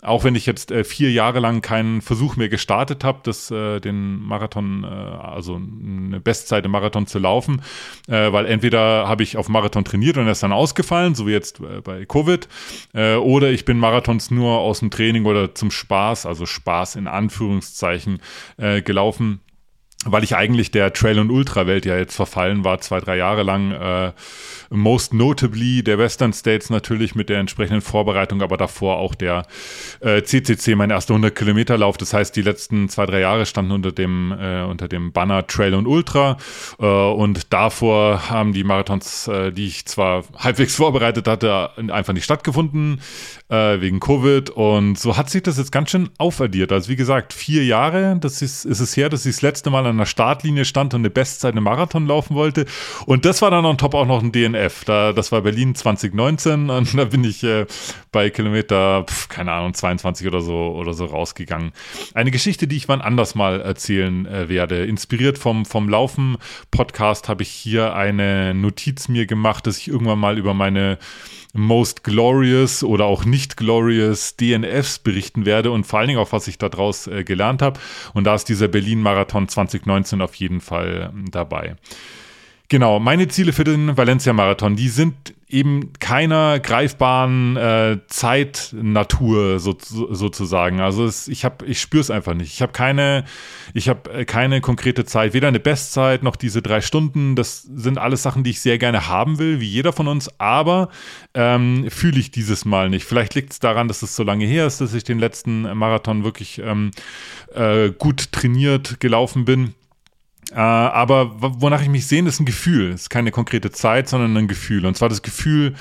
Auch 0.00 0.22
wenn 0.22 0.36
ich 0.36 0.46
jetzt 0.46 0.70
äh, 0.70 0.84
vier 0.84 1.10
Jahre 1.10 1.40
lang 1.40 1.60
keinen 1.60 2.02
Versuch 2.02 2.36
mehr 2.36 2.48
gestartet 2.48 3.02
habe, 3.02 3.18
das, 3.24 3.50
äh, 3.50 3.80
den 3.80 4.20
Marathon, 4.20 4.84
äh, 4.84 4.86
also 4.86 5.56
eine 5.56 6.20
Bestzeit 6.20 6.64
im 6.64 6.70
Marathon 6.70 7.08
zu 7.08 7.18
laufen, 7.18 7.62
äh, 8.06 8.30
weil 8.32 8.46
entweder 8.46 9.08
habe 9.08 9.24
ich 9.24 9.36
auf 9.36 9.48
Marathon 9.48 9.84
trainiert 9.84 10.16
und 10.16 10.26
er 10.26 10.32
ist 10.32 10.42
dann 10.44 10.52
ausgefallen, 10.52 11.16
so 11.16 11.26
wie 11.26 11.32
jetzt 11.32 11.58
äh, 11.58 11.80
bei 11.82 12.04
Covid, 12.06 12.48
äh, 12.94 13.16
oder 13.16 13.50
ich 13.50 13.64
bin 13.64 13.78
Marathons 13.78 14.30
nur 14.30 14.58
aus 14.58 14.78
dem 14.78 14.90
Training 14.90 15.24
oder 15.24 15.56
zum 15.56 15.72
Spaß, 15.72 16.26
also 16.26 16.46
Spaß 16.46 16.94
in 16.94 17.08
Anführungszeichen, 17.08 18.20
gelaufen. 18.56 19.40
Weil 20.04 20.22
ich 20.22 20.36
eigentlich 20.36 20.70
der 20.70 20.92
Trail- 20.92 21.18
und 21.18 21.30
Ultra-Welt 21.30 21.84
ja 21.84 21.96
jetzt 21.96 22.14
verfallen 22.14 22.64
war, 22.64 22.80
zwei, 22.80 23.00
drei 23.00 23.16
Jahre 23.16 23.42
lang. 23.42 23.72
Äh, 23.72 24.12
most 24.70 25.14
notably 25.14 25.82
der 25.82 25.98
Western 25.98 26.32
States 26.32 26.70
natürlich 26.70 27.14
mit 27.14 27.28
der 27.28 27.38
entsprechenden 27.38 27.80
Vorbereitung, 27.80 28.42
aber 28.42 28.56
davor 28.56 28.98
auch 28.98 29.14
der 29.14 29.46
äh, 30.00 30.22
CCC, 30.22 30.76
mein 30.76 30.90
erster 30.90 31.14
100-Kilometer-Lauf. 31.14 31.96
Das 31.96 32.12
heißt, 32.12 32.36
die 32.36 32.42
letzten 32.42 32.88
zwei, 32.88 33.06
drei 33.06 33.20
Jahre 33.20 33.46
standen 33.46 33.72
unter 33.72 33.90
dem, 33.90 34.32
äh, 34.32 34.62
unter 34.62 34.86
dem 34.86 35.12
Banner 35.12 35.46
Trail 35.46 35.74
und 35.74 35.86
Ultra. 35.86 36.36
Äh, 36.78 36.86
und 36.86 37.52
davor 37.52 38.30
haben 38.30 38.52
die 38.52 38.62
Marathons, 38.62 39.26
äh, 39.26 39.52
die 39.52 39.66
ich 39.66 39.86
zwar 39.86 40.24
halbwegs 40.36 40.76
vorbereitet 40.76 41.26
hatte, 41.26 41.70
einfach 41.88 42.12
nicht 42.12 42.24
stattgefunden, 42.24 43.00
äh, 43.48 43.80
wegen 43.80 43.98
Covid. 43.98 44.50
Und 44.50 44.98
so 44.98 45.16
hat 45.16 45.30
sich 45.30 45.42
das 45.42 45.58
jetzt 45.58 45.72
ganz 45.72 45.90
schön 45.90 46.10
aufaddiert. 46.18 46.70
Also 46.70 46.88
wie 46.88 46.96
gesagt, 46.96 47.32
vier 47.32 47.64
Jahre, 47.64 48.16
das 48.20 48.42
ist, 48.42 48.64
ist 48.64 48.80
es 48.80 48.96
her, 48.96 49.08
dass 49.08 49.26
ich 49.26 49.36
das 49.36 49.42
letzte 49.42 49.70
Mal 49.70 49.87
an 49.88 49.98
der 49.98 50.06
Startlinie 50.06 50.64
stand 50.64 50.94
und 50.94 51.00
eine 51.00 51.10
Bestzeit 51.10 51.56
im 51.56 51.64
Marathon 51.64 52.06
laufen 52.06 52.34
wollte. 52.34 52.66
Und 53.06 53.24
das 53.24 53.42
war 53.42 53.50
dann 53.50 53.64
on 53.64 53.78
top 53.78 53.94
auch 53.94 54.06
noch 54.06 54.22
ein 54.22 54.32
DNF. 54.32 54.84
Da, 54.84 55.12
das 55.12 55.32
war 55.32 55.42
Berlin 55.42 55.74
2019 55.74 56.70
und 56.70 56.96
da 56.96 57.04
bin 57.04 57.24
ich 57.24 57.42
äh, 57.44 57.66
bei 58.12 58.30
Kilometer, 58.30 59.04
pf, 59.04 59.28
keine 59.28 59.52
Ahnung, 59.52 59.74
22 59.74 60.26
oder 60.26 60.40
so 60.40 60.74
oder 60.76 60.92
so 60.92 61.04
rausgegangen. 61.06 61.72
Eine 62.14 62.30
Geschichte, 62.30 62.66
die 62.66 62.76
ich 62.76 62.88
wann 62.88 63.00
anders 63.00 63.34
mal 63.34 63.60
erzählen 63.60 64.26
äh, 64.26 64.48
werde. 64.48 64.84
Inspiriert 64.84 65.38
vom, 65.38 65.64
vom 65.64 65.88
Laufen-Podcast 65.88 67.28
habe 67.28 67.42
ich 67.42 67.50
hier 67.50 67.94
eine 67.94 68.54
Notiz 68.54 69.08
mir 69.08 69.26
gemacht, 69.26 69.66
dass 69.66 69.78
ich 69.78 69.88
irgendwann 69.88 70.18
mal 70.18 70.38
über 70.38 70.54
meine 70.54 70.98
Most 71.58 72.04
Glorious 72.04 72.82
oder 72.82 73.04
auch 73.04 73.24
nicht 73.24 73.56
Glorious 73.56 74.36
DNFs 74.36 74.98
berichten 75.00 75.44
werde 75.44 75.70
und 75.70 75.84
vor 75.84 75.98
allen 75.98 76.08
Dingen 76.08 76.20
auch, 76.20 76.32
was 76.32 76.48
ich 76.48 76.58
daraus 76.58 77.06
äh, 77.06 77.24
gelernt 77.24 77.62
habe. 77.62 77.78
Und 78.14 78.24
da 78.24 78.34
ist 78.34 78.48
dieser 78.48 78.68
Berlin-Marathon 78.68 79.48
2019 79.48 80.22
auf 80.22 80.34
jeden 80.36 80.60
Fall 80.60 81.12
äh, 81.12 81.30
dabei. 81.30 81.76
Genau, 82.68 83.00
meine 83.00 83.28
Ziele 83.28 83.52
für 83.52 83.64
den 83.64 83.96
Valencia-Marathon, 83.96 84.76
die 84.76 84.88
sind 84.88 85.34
eben 85.48 85.94
keiner 85.98 86.60
greifbaren 86.60 87.56
äh, 87.56 87.98
Zeitnatur 88.08 89.58
so, 89.58 89.76
so, 89.80 90.12
sozusagen. 90.12 90.80
Also 90.80 91.06
es, 91.06 91.26
ich 91.26 91.44
habe, 91.44 91.64
ich 91.64 91.80
spüre 91.80 92.02
es 92.02 92.10
einfach 92.10 92.34
nicht. 92.34 92.52
Ich 92.52 92.60
habe 92.60 92.72
keine, 92.72 93.24
ich 93.72 93.88
habe 93.88 94.12
äh, 94.12 94.24
keine 94.26 94.60
konkrete 94.60 95.06
Zeit, 95.06 95.32
weder 95.32 95.48
eine 95.48 95.60
Bestzeit 95.60 96.22
noch 96.22 96.36
diese 96.36 96.60
drei 96.60 96.82
Stunden. 96.82 97.34
Das 97.34 97.62
sind 97.62 97.96
alles 97.96 98.22
Sachen, 98.22 98.44
die 98.44 98.50
ich 98.50 98.60
sehr 98.60 98.76
gerne 98.76 99.08
haben 99.08 99.38
will, 99.38 99.58
wie 99.60 99.68
jeder 99.68 99.94
von 99.94 100.06
uns. 100.06 100.28
Aber 100.38 100.90
ähm, 101.32 101.86
fühle 101.90 102.20
ich 102.20 102.30
dieses 102.30 102.66
Mal 102.66 102.90
nicht. 102.90 103.06
Vielleicht 103.06 103.34
liegt 103.34 103.52
es 103.52 103.58
daran, 103.58 103.88
dass 103.88 104.02
es 104.02 104.14
so 104.14 104.24
lange 104.24 104.44
her 104.44 104.66
ist, 104.66 104.82
dass 104.82 104.92
ich 104.92 105.04
den 105.04 105.18
letzten 105.18 105.62
Marathon 105.62 106.24
wirklich 106.24 106.60
ähm, 106.62 106.90
äh, 107.54 107.90
gut 107.90 108.32
trainiert 108.32 109.00
gelaufen 109.00 109.46
bin. 109.46 109.74
Äh, 110.50 110.56
aber 110.56 111.32
wonach 111.38 111.82
ich 111.82 111.88
mich 111.88 112.06
sehne, 112.06 112.28
ist 112.28 112.40
ein 112.40 112.46
Gefühl. 112.46 112.90
Es 112.90 113.02
ist 113.02 113.10
keine 113.10 113.30
konkrete 113.30 113.70
Zeit, 113.70 114.08
sondern 114.08 114.36
ein 114.36 114.48
Gefühl. 114.48 114.86
Und 114.86 114.96
zwar 114.96 115.08
das 115.08 115.22
Gefühl, 115.22 115.74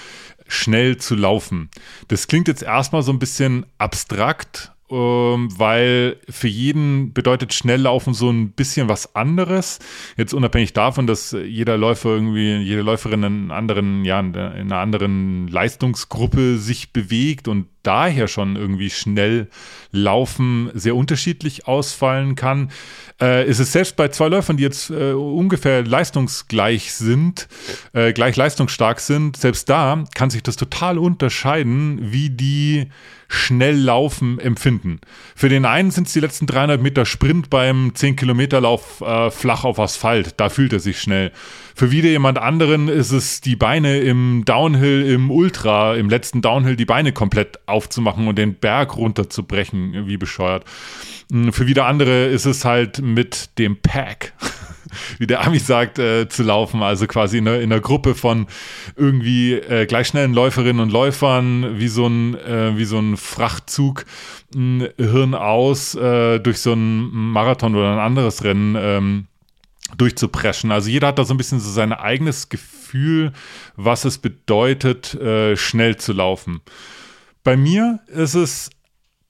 schnell 0.47 0.97
zu 0.97 1.15
laufen. 1.15 1.69
Das 2.07 2.27
klingt 2.27 2.47
jetzt 2.47 2.63
erstmal 2.63 3.01
so 3.01 3.11
ein 3.11 3.19
bisschen 3.19 3.65
abstrakt, 3.77 4.71
ähm, 4.89 5.49
weil 5.57 6.17
für 6.29 6.47
jeden 6.47 7.13
bedeutet 7.13 7.53
Schnelllaufen 7.53 8.13
so 8.13 8.29
ein 8.29 8.51
bisschen 8.51 8.87
was 8.87 9.15
anderes. 9.15 9.79
Jetzt 10.15 10.33
unabhängig 10.33 10.73
davon, 10.73 11.07
dass 11.07 11.31
jeder 11.31 11.77
Läufer 11.77 12.09
irgendwie, 12.09 12.57
jede 12.57 12.81
Läuferin 12.81 13.23
in, 13.23 13.51
anderen, 13.51 14.05
ja, 14.05 14.19
in 14.19 14.35
einer 14.35 14.77
anderen 14.77 15.47
Leistungsgruppe 15.49 16.57
sich 16.57 16.93
bewegt 16.93 17.47
und 17.47 17.67
daher 17.87 18.27
schon 18.27 18.55
irgendwie 18.55 18.89
schnell 18.89 19.47
laufen 19.91 20.69
sehr 20.73 20.95
unterschiedlich 20.95 21.67
ausfallen 21.67 22.35
kann, 22.35 22.69
äh, 23.21 23.47
ist 23.47 23.59
es 23.59 23.71
selbst 23.71 23.95
bei 23.95 24.09
zwei 24.09 24.27
Läufern, 24.27 24.57
die 24.57 24.63
jetzt 24.63 24.89
äh, 24.89 25.13
ungefähr 25.13 25.83
leistungsgleich 25.83 26.93
sind, 26.93 27.47
äh, 27.93 28.13
gleich 28.13 28.35
leistungsstark 28.35 28.99
sind, 28.99 29.37
selbst 29.37 29.69
da 29.69 30.03
kann 30.13 30.29
sich 30.29 30.43
das 30.43 30.57
total 30.57 30.97
unterscheiden, 30.97 32.11
wie 32.11 32.29
die 32.29 32.89
schnell 33.29 33.75
laufen 33.75 34.39
empfinden. 34.39 35.01
Für 35.35 35.49
den 35.49 35.65
einen 35.65 35.91
sind 35.91 36.07
es 36.07 36.13
die 36.13 36.21
letzten 36.21 36.47
300 36.47 36.81
Meter 36.81 37.05
Sprint 37.05 37.49
beim 37.49 37.91
10 37.93 38.15
Kilometer 38.15 38.61
Lauf 38.61 39.01
äh, 39.01 39.31
flach 39.31 39.63
auf 39.65 39.79
Asphalt, 39.79 40.35
da 40.37 40.49
fühlt 40.49 40.73
er 40.73 40.79
sich 40.79 41.01
schnell. 41.01 41.31
Für 41.75 41.91
wieder 41.91 42.09
jemand 42.09 42.37
anderen 42.37 42.87
ist 42.87 43.11
es 43.11 43.41
die 43.41 43.55
Beine 43.55 43.99
im 43.99 44.43
Downhill, 44.45 45.05
im 45.05 45.29
Ultra, 45.29 45.95
im 45.95 46.09
letzten 46.09 46.41
Downhill 46.41 46.75
die 46.75 46.85
Beine 46.85 47.11
komplett 47.11 47.59
aufzumachen 47.77 48.27
und 48.27 48.37
den 48.37 48.55
Berg 48.55 48.97
runterzubrechen, 48.97 50.07
wie 50.07 50.17
bescheuert. 50.17 50.65
Hm, 51.31 51.53
für 51.53 51.67
wieder 51.67 51.85
andere 51.85 52.25
ist 52.25 52.45
es 52.45 52.65
halt 52.65 53.01
mit 53.01 53.57
dem 53.59 53.77
Pack, 53.77 54.33
wie 55.19 55.27
der 55.27 55.45
Ami 55.45 55.59
sagt, 55.59 55.99
äh, 55.99 56.27
zu 56.27 56.41
laufen. 56.41 56.81
Also 56.81 57.05
quasi 57.05 57.37
in 57.37 57.47
einer, 57.47 57.59
in 57.59 57.71
einer 57.71 57.81
Gruppe 57.81 58.15
von 58.15 58.47
irgendwie 58.95 59.53
äh, 59.53 59.85
gleich 59.85 60.07
schnellen 60.07 60.33
Läuferinnen 60.33 60.81
und 60.81 60.91
Läufern, 60.91 61.79
wie 61.79 61.87
so 61.87 62.07
ein, 62.07 62.35
äh, 62.35 62.75
wie 62.77 62.85
so 62.85 62.97
ein 62.97 63.15
Frachtzug, 63.15 64.05
hm, 64.53 64.87
Hirn 64.97 65.35
aus, 65.35 65.93
äh, 65.93 66.39
durch 66.39 66.59
so 66.59 66.71
einen 66.71 67.11
Marathon 67.11 67.75
oder 67.75 67.93
ein 67.93 67.99
anderes 67.99 68.43
Rennen. 68.43 68.75
Ähm, 68.79 69.27
durchzupreschen. 69.95 70.71
Also 70.71 70.89
jeder 70.89 71.07
hat 71.07 71.19
da 71.19 71.23
so 71.23 71.33
ein 71.33 71.37
bisschen 71.37 71.59
so 71.59 71.69
sein 71.69 71.93
eigenes 71.93 72.49
Gefühl, 72.49 73.31
was 73.75 74.05
es 74.05 74.17
bedeutet, 74.17 75.13
äh, 75.15 75.55
schnell 75.55 75.97
zu 75.97 76.13
laufen. 76.13 76.61
Bei 77.47 77.55
mir 77.55 78.01
ist 78.07 78.33
es 78.33 78.69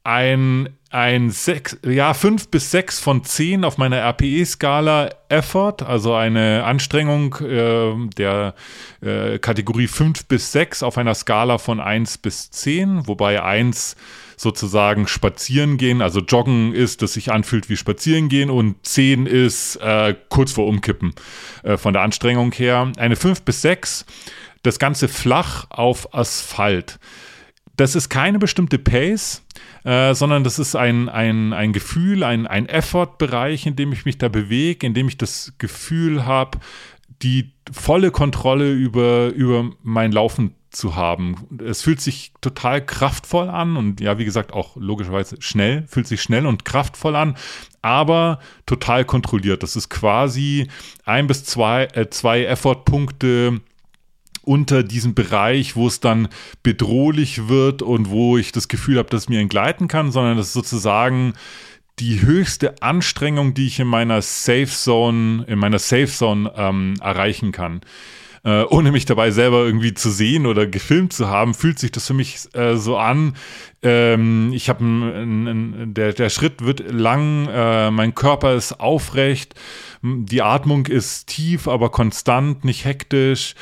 ein, 0.04 0.70
ein 0.90 1.30
sechs, 1.30 1.78
ja, 1.86 2.16
fünf 2.16 2.48
bis 2.48 2.72
sechs 2.72 3.00
von 3.00 3.24
zehn 3.24 3.64
auf 3.64 3.78
meiner 3.78 3.98
RPE-Skala 3.98 5.12
Effort, 5.30 5.84
also 5.86 6.16
eine 6.16 6.64
Anstrengung 6.64 7.36
äh, 7.36 7.94
der 8.18 8.56
äh, 9.02 9.38
Kategorie 9.38 9.86
fünf 9.86 10.26
bis 10.26 10.52
sechs 10.52 10.82
auf 10.82 10.98
einer 10.98 11.14
Skala 11.14 11.60
von 11.60 11.80
eins 11.80 12.18
bis 12.18 12.50
zehn, 12.50 13.08
wobei 13.08 13.44
eins 13.44 13.96
sozusagen 14.36 15.06
spazieren 15.06 15.78
gehen, 15.78 16.02
also 16.02 16.22
joggen 16.22 16.74
ist, 16.74 17.04
das 17.04 17.14
sich 17.14 17.32
anfühlt 17.32 17.70
wie 17.70 17.78
spazieren 17.78 18.30
gehen 18.30 18.50
und 18.50 18.84
10 18.84 19.28
ist 19.28 19.76
äh, 19.76 20.16
kurz 20.30 20.54
vor 20.54 20.66
Umkippen 20.66 21.14
äh, 21.62 21.78
von 21.78 21.94
der 21.94 22.02
Anstrengung 22.02 22.52
her. 22.52 22.92
Eine 22.98 23.16
5 23.16 23.44
bis 23.44 23.62
6, 23.62 24.08
das 24.64 24.80
Ganze 24.80 25.08
flach 25.08 25.68
auf 25.70 26.16
Asphalt. 26.16 26.98
Das 27.78 27.96
ist 27.96 28.10
keine 28.10 28.40
bestimmte 28.40 28.80
Pace, 28.80 29.44
äh, 29.84 30.14
sondern 30.14 30.44
das 30.44 30.60
ist 30.60 30.76
ein, 30.76 31.10
ein, 31.10 31.54
ein 31.54 31.74
Gefühl, 31.74 32.24
ein, 32.24 32.48
ein 32.48 32.68
Effort-Bereich, 32.68 33.68
in 33.68 33.76
dem 33.76 33.94
ich 33.94 34.04
mich 34.04 34.18
da 34.18 34.30
bewege, 34.30 34.86
in 34.86 34.96
dem 34.96 35.08
ich 35.08 35.18
das 35.18 35.54
Gefühl 35.60 36.26
habe, 36.26 36.60
die 37.22 37.52
volle 37.72 38.12
Kontrolle 38.12 38.74
über, 38.74 39.28
über 39.28 39.70
mein 39.84 40.12
Laufen 40.12 40.56
zu 40.72 40.96
haben. 40.96 41.48
Es 41.66 41.82
fühlt 41.82 42.02
sich 42.02 42.34
total 42.42 42.86
kraftvoll 42.86 43.50
an 43.50 43.78
und 43.78 44.02
ja, 44.02 44.18
wie 44.18 44.26
gesagt, 44.26 44.54
auch 44.54 44.76
logischerweise 44.76 45.38
schnell, 45.40 45.86
fühlt 45.88 46.08
sich 46.08 46.22
schnell 46.22 46.46
und 46.46 46.66
kraftvoll 46.66 47.16
an, 47.16 47.38
aber 47.82 48.40
total 48.66 49.06
kontrolliert. 49.06 49.64
Das 49.64 49.76
ist 49.76 49.90
quasi 49.90 50.68
ein 51.06 51.28
bis 51.28 51.44
zwei, 51.46 51.86
äh, 51.94 52.10
zwei 52.10 52.44
Effort-Punkte 52.46 53.62
unter 54.48 54.84
diesem 54.84 55.14
Bereich, 55.14 55.76
wo 55.76 55.88
es 55.88 56.00
dann 56.00 56.30
bedrohlich 56.64 57.48
wird 57.48 57.82
und 57.82 58.10
wo 58.10 58.38
ich 58.38 58.52
das 58.52 58.68
Gefühl 58.68 58.98
habe, 58.98 59.10
dass 59.10 59.24
es 59.24 59.30
mir 59.30 59.40
entgleiten 59.40 59.88
kann, 59.88 60.12
sondern 60.12 60.38
das 60.38 60.48
ist 60.48 60.54
sozusagen 60.54 61.34
die 62.00 62.22
höchste 62.22 62.82
Anstrengung, 62.82 63.54
die 63.54 63.68
ich 63.68 63.80
in 63.80 63.88
meiner 63.88 64.22
Safe 64.22 64.68
Zone, 64.68 65.46
in 65.48 65.60
meiner 65.60 65.80
Safe 65.80 66.08
Zone 66.08 66.52
ähm, 66.56 66.96
erreichen 67.02 67.52
kann 67.52 67.82
äh, 68.48 68.64
ohne 68.64 68.94
mich 68.94 69.06
dabei 69.06 69.32
selber 69.32 69.66
irgendwie 69.66 69.94
zu 69.94 70.10
sehen 70.10 70.46
oder 70.46 70.68
gefilmt 70.68 71.12
zu 71.12 71.28
haben, 71.28 71.54
fühlt 71.54 71.80
sich 71.80 71.92
das 71.92 72.08
für 72.08 72.14
mich 72.14 72.48
äh, 72.54 72.78
so 72.78 72.98
an. 72.98 73.36
Ähm, 73.84 74.52
ich 74.54 74.70
habe 74.70 74.84
der, 75.88 76.14
der 76.14 76.30
Schritt 76.30 76.64
wird 76.64 76.90
lang, 76.90 77.50
äh, 77.52 77.92
mein 77.92 78.16
Körper 78.16 78.56
ist 78.56 78.80
aufrecht, 78.80 79.56
die 80.02 80.42
Atmung 80.42 80.86
ist 80.86 81.28
tief, 81.28 81.68
aber 81.68 81.90
konstant, 81.90 82.64
nicht 82.64 82.86
hektisch 82.86 83.56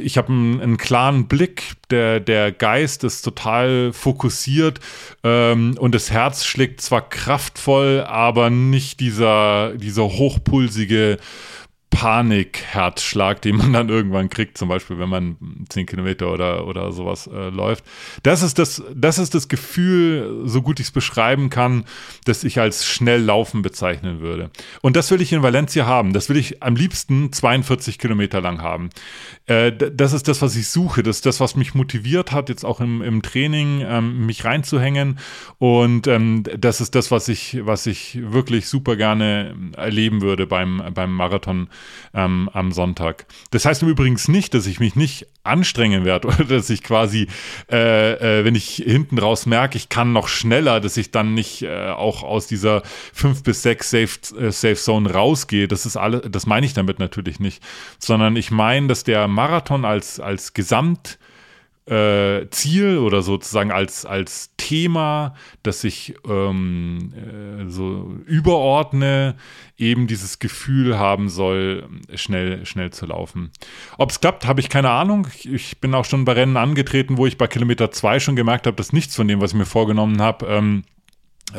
ich 0.00 0.16
habe 0.16 0.28
einen, 0.28 0.60
einen, 0.60 0.76
klaren 0.76 1.28
Blick, 1.28 1.74
der, 1.90 2.20
der 2.20 2.52
Geist 2.52 3.04
ist 3.04 3.22
total 3.22 3.92
fokussiert 3.92 4.80
ähm, 5.22 5.76
und 5.78 5.94
das 5.94 6.10
Herz 6.10 6.44
schlägt 6.44 6.80
zwar 6.80 7.08
kraftvoll, 7.08 8.04
aber 8.06 8.50
nicht 8.50 9.00
dieser, 9.00 9.74
dieser 9.76 10.04
hochpulsige 10.04 11.18
Panikherzschlag, 11.92 13.42
den 13.42 13.56
man 13.58 13.72
dann 13.74 13.90
irgendwann 13.90 14.30
kriegt, 14.30 14.56
zum 14.56 14.68
Beispiel, 14.68 14.98
wenn 14.98 15.10
man 15.10 15.36
10 15.68 15.84
Kilometer 15.86 16.32
oder, 16.32 16.66
oder 16.66 16.90
sowas 16.90 17.28
äh, 17.28 17.50
läuft. 17.50 17.84
Das 18.22 18.42
ist 18.42 18.58
das, 18.58 18.82
das 18.94 19.18
ist 19.18 19.34
das 19.34 19.46
Gefühl, 19.46 20.40
so 20.46 20.62
gut 20.62 20.80
ich 20.80 20.86
es 20.86 20.90
beschreiben 20.90 21.50
kann, 21.50 21.84
das 22.24 22.44
ich 22.44 22.58
als 22.58 22.86
schnell 22.86 23.22
laufen 23.22 23.60
bezeichnen 23.60 24.20
würde. 24.20 24.50
Und 24.80 24.96
das 24.96 25.10
will 25.10 25.20
ich 25.20 25.34
in 25.34 25.42
Valencia 25.42 25.84
haben. 25.86 26.14
Das 26.14 26.30
will 26.30 26.38
ich 26.38 26.62
am 26.62 26.76
liebsten 26.76 27.30
42 27.30 27.98
Kilometer 27.98 28.40
lang 28.40 28.62
haben. 28.62 28.88
Äh, 29.46 29.70
das 29.72 30.14
ist 30.14 30.28
das, 30.28 30.40
was 30.40 30.56
ich 30.56 30.68
suche. 30.68 31.02
Das 31.02 31.16
ist 31.16 31.26
das, 31.26 31.40
was 31.40 31.56
mich 31.56 31.74
motiviert 31.74 32.32
hat, 32.32 32.48
jetzt 32.48 32.64
auch 32.64 32.80
im, 32.80 33.02
im 33.02 33.20
Training 33.20 33.84
ähm, 33.86 34.24
mich 34.24 34.46
reinzuhängen. 34.46 35.18
Und 35.58 36.06
ähm, 36.06 36.42
das 36.58 36.80
ist 36.80 36.94
das, 36.94 37.10
was 37.10 37.28
ich, 37.28 37.58
was 37.66 37.86
ich 37.86 38.18
wirklich 38.32 38.66
super 38.66 38.96
gerne 38.96 39.54
erleben 39.76 40.22
würde 40.22 40.46
beim, 40.46 40.82
beim 40.94 41.12
Marathon 41.12 41.68
ähm, 42.14 42.48
am 42.52 42.72
Sonntag. 42.72 43.26
Das 43.50 43.64
heißt 43.64 43.82
übrigens 43.82 44.28
nicht, 44.28 44.54
dass 44.54 44.66
ich 44.66 44.80
mich 44.80 44.96
nicht 44.96 45.26
anstrengen 45.44 46.04
werde 46.04 46.28
oder 46.28 46.44
dass 46.44 46.70
ich 46.70 46.82
quasi, 46.82 47.28
äh, 47.70 48.40
äh, 48.40 48.44
wenn 48.44 48.54
ich 48.54 48.76
hinten 48.76 49.18
raus 49.18 49.46
merke, 49.46 49.76
ich 49.76 49.88
kann 49.88 50.12
noch 50.12 50.28
schneller, 50.28 50.80
dass 50.80 50.96
ich 50.96 51.10
dann 51.10 51.34
nicht 51.34 51.62
äh, 51.62 51.90
auch 51.90 52.22
aus 52.22 52.46
dieser 52.46 52.82
5 53.14 53.42
bis 53.42 53.62
6 53.62 53.90
Safe, 53.90 54.36
äh, 54.38 54.50
Safe 54.52 54.74
Zone 54.74 55.12
rausgehe. 55.12 55.68
Das 55.68 55.86
ist 55.86 55.96
alles, 55.96 56.22
das 56.30 56.46
meine 56.46 56.66
ich 56.66 56.74
damit 56.74 56.98
natürlich 56.98 57.40
nicht, 57.40 57.62
sondern 57.98 58.36
ich 58.36 58.50
meine, 58.50 58.88
dass 58.88 59.04
der 59.04 59.28
Marathon 59.28 59.84
als, 59.84 60.20
als 60.20 60.54
Gesamt 60.54 61.18
äh, 61.86 62.48
Ziel 62.50 62.98
oder 62.98 63.22
sozusagen 63.22 63.72
als, 63.72 64.06
als 64.06 64.50
Thema, 64.56 65.34
das 65.62 65.82
ich 65.82 66.14
ähm, 66.28 67.12
äh, 67.14 67.68
so 67.68 68.14
überordne, 68.26 69.34
eben 69.76 70.06
dieses 70.06 70.38
Gefühl 70.38 70.98
haben 70.98 71.28
soll, 71.28 71.88
schnell, 72.14 72.64
schnell 72.66 72.92
zu 72.92 73.06
laufen. 73.06 73.50
Ob 73.98 74.10
es 74.10 74.20
klappt, 74.20 74.46
habe 74.46 74.60
ich 74.60 74.68
keine 74.68 74.90
Ahnung. 74.90 75.26
Ich, 75.34 75.52
ich, 75.52 75.80
bin 75.80 75.94
auch 75.94 76.04
schon 76.04 76.24
bei 76.24 76.32
Rennen 76.32 76.56
angetreten, 76.56 77.18
wo 77.18 77.26
ich 77.26 77.36
bei 77.36 77.48
Kilometer 77.48 77.90
2 77.90 78.20
schon 78.20 78.36
gemerkt 78.36 78.66
habe, 78.66 78.76
dass 78.76 78.92
nichts 78.92 79.16
von 79.16 79.26
dem, 79.26 79.40
was 79.40 79.50
ich 79.50 79.58
mir 79.58 79.66
vorgenommen 79.66 80.22
habe, 80.22 80.46
ähm, 80.46 80.84
äh, 80.84 81.01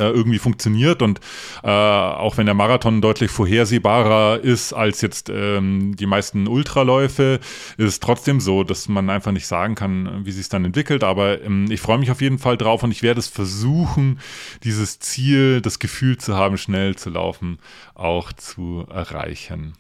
irgendwie 0.02 0.40
funktioniert 0.40 1.02
und 1.02 1.20
äh, 1.64 1.68
auch 1.68 2.38
wenn 2.38 2.46
der 2.46 2.56
Marathon 2.56 3.02
deutlich 3.02 3.32
vorhersehbarer 3.32 4.40
ist 4.42 4.74
als 4.74 5.02
jetzt 5.02 5.30
ähm, 5.30 5.96
die 5.96 6.06
meisten 6.06 6.48
Ultraläufe, 6.48 7.40
ist 7.78 7.88
es 7.88 8.00
trotzdem 8.00 8.40
so, 8.40 8.64
dass 8.64 8.88
man 8.88 9.10
einfach 9.10 9.32
nicht 9.32 9.48
sagen 9.48 9.76
kann, 9.76 10.26
wie 10.26 10.32
sich 10.32 10.42
es 10.42 10.50
dann 10.50 10.66
entwickelt. 10.66 11.04
Aber 11.04 11.42
ähm, 11.42 11.68
ich 11.70 11.82
freue 11.82 11.98
mich 11.98 12.12
auf 12.12 12.22
jeden 12.22 12.40
Fall 12.40 12.58
drauf 12.58 12.84
und 12.84 12.92
ich 12.92 13.04
werde 13.04 13.20
es 13.20 13.28
versuchen, 13.28 14.20
dieses 14.64 15.00
Ziel, 15.00 15.62
das 15.62 15.80
Gefühl 15.80 16.18
zu 16.18 16.36
haben, 16.36 16.58
schnell 16.58 16.96
zu 16.96 17.10
laufen, 17.10 17.60
auch 17.96 18.32
zu 18.34 18.86
erreichen. 18.90 19.74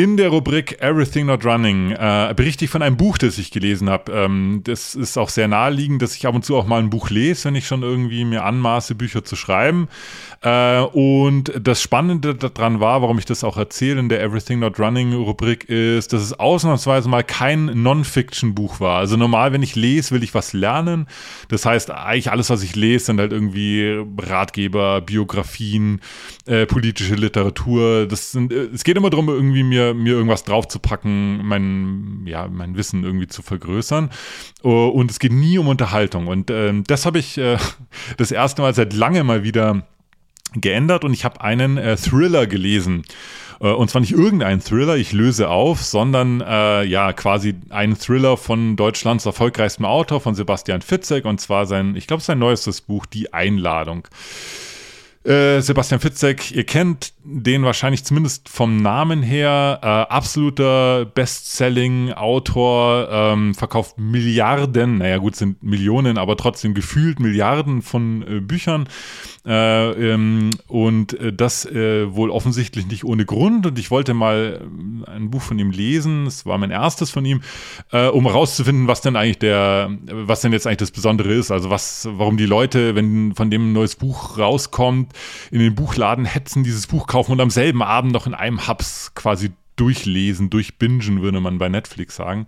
In 0.00 0.16
der 0.16 0.30
Rubrik 0.30 0.80
Everything 0.80 1.26
Not 1.26 1.44
Running 1.44 1.90
äh, 1.90 2.32
berichte 2.34 2.64
ich 2.64 2.70
von 2.70 2.80
einem 2.80 2.96
Buch, 2.96 3.18
das 3.18 3.36
ich 3.36 3.50
gelesen 3.50 3.90
habe. 3.90 4.10
Ähm, 4.10 4.62
das 4.64 4.94
ist 4.94 5.18
auch 5.18 5.28
sehr 5.28 5.46
naheliegend, 5.46 6.00
dass 6.00 6.16
ich 6.16 6.26
ab 6.26 6.34
und 6.34 6.42
zu 6.42 6.56
auch 6.56 6.66
mal 6.66 6.78
ein 6.78 6.88
Buch 6.88 7.10
lese, 7.10 7.44
wenn 7.44 7.54
ich 7.54 7.66
schon 7.66 7.82
irgendwie 7.82 8.24
mir 8.24 8.44
anmaße, 8.44 8.94
Bücher 8.94 9.24
zu 9.24 9.36
schreiben. 9.36 9.88
Äh, 10.40 10.80
und 10.80 11.52
das 11.60 11.82
Spannende 11.82 12.34
daran 12.34 12.80
war, 12.80 13.02
warum 13.02 13.18
ich 13.18 13.26
das 13.26 13.44
auch 13.44 13.58
erzähle 13.58 14.00
in 14.00 14.08
der 14.08 14.22
Everything 14.22 14.60
Not 14.60 14.80
Running 14.80 15.12
Rubrik, 15.12 15.68
ist, 15.68 16.14
dass 16.14 16.22
es 16.22 16.32
ausnahmsweise 16.32 17.06
mal 17.10 17.22
kein 17.22 17.66
Non-Fiction-Buch 17.66 18.80
war. 18.80 19.00
Also 19.00 19.18
normal, 19.18 19.52
wenn 19.52 19.62
ich 19.62 19.76
lese, 19.76 20.14
will 20.14 20.22
ich 20.22 20.32
was 20.32 20.54
lernen. 20.54 21.08
Das 21.48 21.66
heißt, 21.66 21.90
eigentlich 21.90 22.30
alles, 22.30 22.48
was 22.48 22.62
ich 22.62 22.74
lese, 22.74 23.04
sind 23.04 23.20
halt 23.20 23.32
irgendwie 23.32 24.02
Ratgeber, 24.16 25.02
Biografien, 25.02 26.00
äh, 26.46 26.64
politische 26.64 27.16
Literatur. 27.16 28.06
Das 28.06 28.32
sind, 28.32 28.50
äh, 28.50 28.68
es 28.72 28.82
geht 28.82 28.96
immer 28.96 29.10
darum, 29.10 29.28
irgendwie 29.28 29.62
mir 29.62 29.89
mir, 29.94 30.14
irgendwas 30.14 30.44
draufzupacken, 30.44 31.44
mein, 31.44 32.22
ja, 32.26 32.48
mein 32.48 32.76
Wissen 32.76 33.04
irgendwie 33.04 33.28
zu 33.28 33.42
vergrößern. 33.42 34.10
Oh, 34.62 34.88
und 34.88 35.10
es 35.10 35.18
geht 35.18 35.32
nie 35.32 35.58
um 35.58 35.68
Unterhaltung. 35.68 36.26
Und 36.26 36.50
äh, 36.50 36.72
das 36.86 37.06
habe 37.06 37.18
ich 37.18 37.38
äh, 37.38 37.56
das 38.16 38.30
erste 38.32 38.62
Mal 38.62 38.74
seit 38.74 38.92
langem 38.92 39.26
mal 39.26 39.44
wieder 39.44 39.86
geändert 40.54 41.04
und 41.04 41.12
ich 41.12 41.24
habe 41.24 41.40
einen 41.40 41.78
äh, 41.78 41.96
Thriller 41.96 42.46
gelesen. 42.46 43.04
Äh, 43.60 43.68
und 43.68 43.90
zwar 43.90 44.00
nicht 44.00 44.12
irgendein 44.12 44.60
Thriller, 44.60 44.96
ich 44.96 45.12
löse 45.12 45.48
auf, 45.48 45.82
sondern 45.82 46.40
äh, 46.40 46.84
ja 46.84 47.12
quasi 47.12 47.54
ein 47.70 47.96
Thriller 47.96 48.36
von 48.36 48.76
Deutschlands 48.76 49.26
erfolgreichstem 49.26 49.84
Autor, 49.84 50.20
von 50.20 50.34
Sebastian 50.34 50.82
Fitzek, 50.82 51.24
und 51.24 51.40
zwar 51.40 51.66
sein, 51.66 51.94
ich 51.96 52.06
glaube, 52.06 52.22
sein 52.22 52.38
neuestes 52.38 52.80
Buch, 52.80 53.06
Die 53.06 53.32
Einladung. 53.32 54.08
Äh, 55.22 55.60
Sebastian 55.60 56.00
Fitzek, 56.00 56.50
ihr 56.50 56.64
kennt 56.64 57.12
den 57.24 57.62
wahrscheinlich 57.62 58.04
zumindest 58.04 58.48
vom 58.48 58.78
Namen 58.78 59.22
her. 59.22 59.78
Äh, 59.82 59.86
absoluter 59.86 61.04
Bestselling-Autor, 61.04 63.08
ähm, 63.12 63.54
verkauft 63.54 63.98
Milliarden, 63.98 64.96
naja 64.96 65.18
gut, 65.18 65.36
sind 65.36 65.62
Millionen, 65.62 66.16
aber 66.16 66.38
trotzdem 66.38 66.72
gefühlt 66.72 67.20
Milliarden 67.20 67.82
von 67.82 68.22
äh, 68.22 68.40
Büchern. 68.40 68.88
Äh, 69.46 70.12
ähm, 70.12 70.50
und 70.68 71.18
äh, 71.18 71.32
das 71.32 71.66
wohl 71.66 72.30
offensichtlich 72.30 72.86
nicht 72.86 73.04
ohne 73.04 73.26
Grund. 73.26 73.66
Und 73.66 73.78
ich 73.78 73.90
wollte 73.90 74.14
mal 74.14 74.66
ein 75.06 75.30
Buch 75.30 75.42
von 75.42 75.58
ihm 75.58 75.70
lesen. 75.70 76.26
Es 76.26 76.46
war 76.46 76.56
mein 76.58 76.70
erstes 76.70 77.10
von 77.10 77.24
ihm, 77.24 77.40
um 77.90 78.26
herauszufinden, 78.26 78.86
was 78.86 79.00
denn 79.00 79.16
eigentlich 79.16 79.38
der, 79.38 79.90
was 80.10 80.40
denn 80.40 80.52
jetzt 80.52 80.66
eigentlich 80.66 80.78
das 80.78 80.90
Besondere 80.90 81.32
ist. 81.32 81.50
Also 81.50 81.70
was, 81.70 82.08
warum 82.10 82.36
die 82.36 82.46
Leute, 82.46 82.94
wenn 82.94 83.34
von 83.34 83.50
dem 83.50 83.70
ein 83.70 83.72
neues 83.72 83.96
Buch 83.96 84.38
rauskommt, 84.38 85.09
in 85.50 85.60
den 85.60 85.74
Buchladen 85.74 86.24
hetzen, 86.24 86.64
dieses 86.64 86.86
Buch 86.86 87.06
kaufen 87.06 87.32
und 87.32 87.40
am 87.40 87.50
selben 87.50 87.82
Abend 87.82 88.12
noch 88.12 88.26
in 88.26 88.34
einem 88.34 88.68
Hubs 88.68 89.12
quasi 89.14 89.50
durchlesen, 89.80 90.50
durchbingen, 90.50 91.22
würde 91.22 91.40
man 91.40 91.56
bei 91.56 91.70
Netflix 91.70 92.16
sagen. 92.16 92.46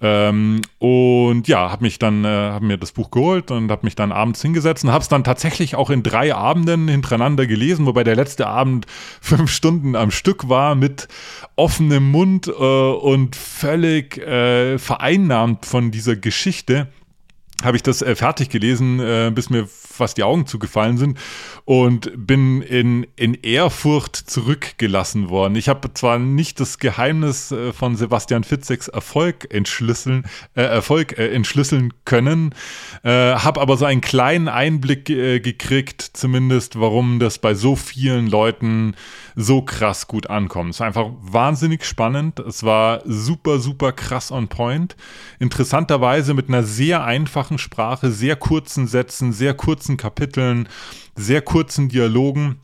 Ähm, 0.00 0.60
und 0.80 1.46
ja, 1.46 1.70
habe 1.70 1.84
mich 1.84 2.00
dann, 2.00 2.24
äh, 2.24 2.28
habe 2.28 2.64
mir 2.64 2.78
das 2.78 2.90
Buch 2.90 3.12
geholt 3.12 3.52
und 3.52 3.70
habe 3.70 3.86
mich 3.86 3.94
dann 3.94 4.10
abends 4.10 4.42
hingesetzt 4.42 4.82
und 4.82 4.90
habe 4.90 5.02
es 5.02 5.08
dann 5.08 5.22
tatsächlich 5.22 5.76
auch 5.76 5.90
in 5.90 6.02
drei 6.02 6.34
Abenden 6.34 6.88
hintereinander 6.88 7.46
gelesen, 7.46 7.86
wobei 7.86 8.02
der 8.02 8.16
letzte 8.16 8.48
Abend 8.48 8.86
fünf 9.20 9.52
Stunden 9.52 9.94
am 9.94 10.10
Stück 10.10 10.48
war 10.48 10.74
mit 10.74 11.06
offenem 11.54 12.10
Mund 12.10 12.48
äh, 12.48 12.50
und 12.50 13.36
völlig 13.36 14.18
äh, 14.18 14.76
vereinnahmt 14.78 15.66
von 15.66 15.92
dieser 15.92 16.16
Geschichte 16.16 16.88
habe 17.62 17.76
ich 17.76 17.82
das 17.82 18.02
äh, 18.02 18.16
fertig 18.16 18.50
gelesen, 18.50 19.00
äh, 19.00 19.30
bis 19.34 19.48
mir 19.48 19.66
fast 19.94 20.16
die 20.16 20.22
Augen 20.22 20.46
zugefallen 20.46 20.98
sind 20.98 21.18
und 21.64 22.10
bin 22.14 22.62
in, 22.62 23.06
in 23.16 23.34
Ehrfurcht 23.34 24.16
zurückgelassen 24.16 25.28
worden. 25.28 25.56
Ich 25.56 25.68
habe 25.68 25.92
zwar 25.94 26.18
nicht 26.18 26.60
das 26.60 26.78
Geheimnis 26.78 27.52
äh, 27.52 27.72
von 27.72 27.96
Sebastian 27.96 28.44
Fitzeks 28.44 28.88
Erfolg 28.88 29.52
entschlüsseln, 29.52 30.26
äh, 30.54 30.62
Erfolg 30.62 31.18
äh, 31.18 31.28
entschlüsseln 31.32 31.94
können, 32.04 32.54
äh, 33.02 33.10
habe 33.10 33.60
aber 33.60 33.76
so 33.76 33.84
einen 33.84 34.00
kleinen 34.00 34.48
Einblick 34.48 35.08
äh, 35.10 35.40
gekriegt, 35.40 36.02
zumindest, 36.02 36.78
warum 36.78 37.18
das 37.18 37.38
bei 37.38 37.54
so 37.54 37.76
vielen 37.76 38.28
Leuten 38.28 38.94
so 39.36 39.62
krass 39.62 40.06
gut 40.06 40.30
ankommt. 40.30 40.74
Es 40.74 40.80
war 40.80 40.86
einfach 40.86 41.10
wahnsinnig 41.20 41.84
spannend. 41.84 42.38
Es 42.38 42.62
war 42.62 43.02
super, 43.04 43.58
super 43.58 43.92
krass 43.92 44.30
on 44.30 44.48
point. 44.48 44.96
Interessanterweise 45.38 46.34
mit 46.34 46.48
einer 46.48 46.62
sehr 46.62 47.04
einfachen 47.04 47.58
Sprache, 47.58 48.10
sehr 48.10 48.36
kurzen 48.36 48.86
Sätzen, 48.86 49.32
sehr 49.32 49.54
kurzen 49.54 49.83
Kapiteln 49.96 50.68
sehr 51.16 51.42
kurzen 51.42 51.88
Dialogen. 51.88 52.60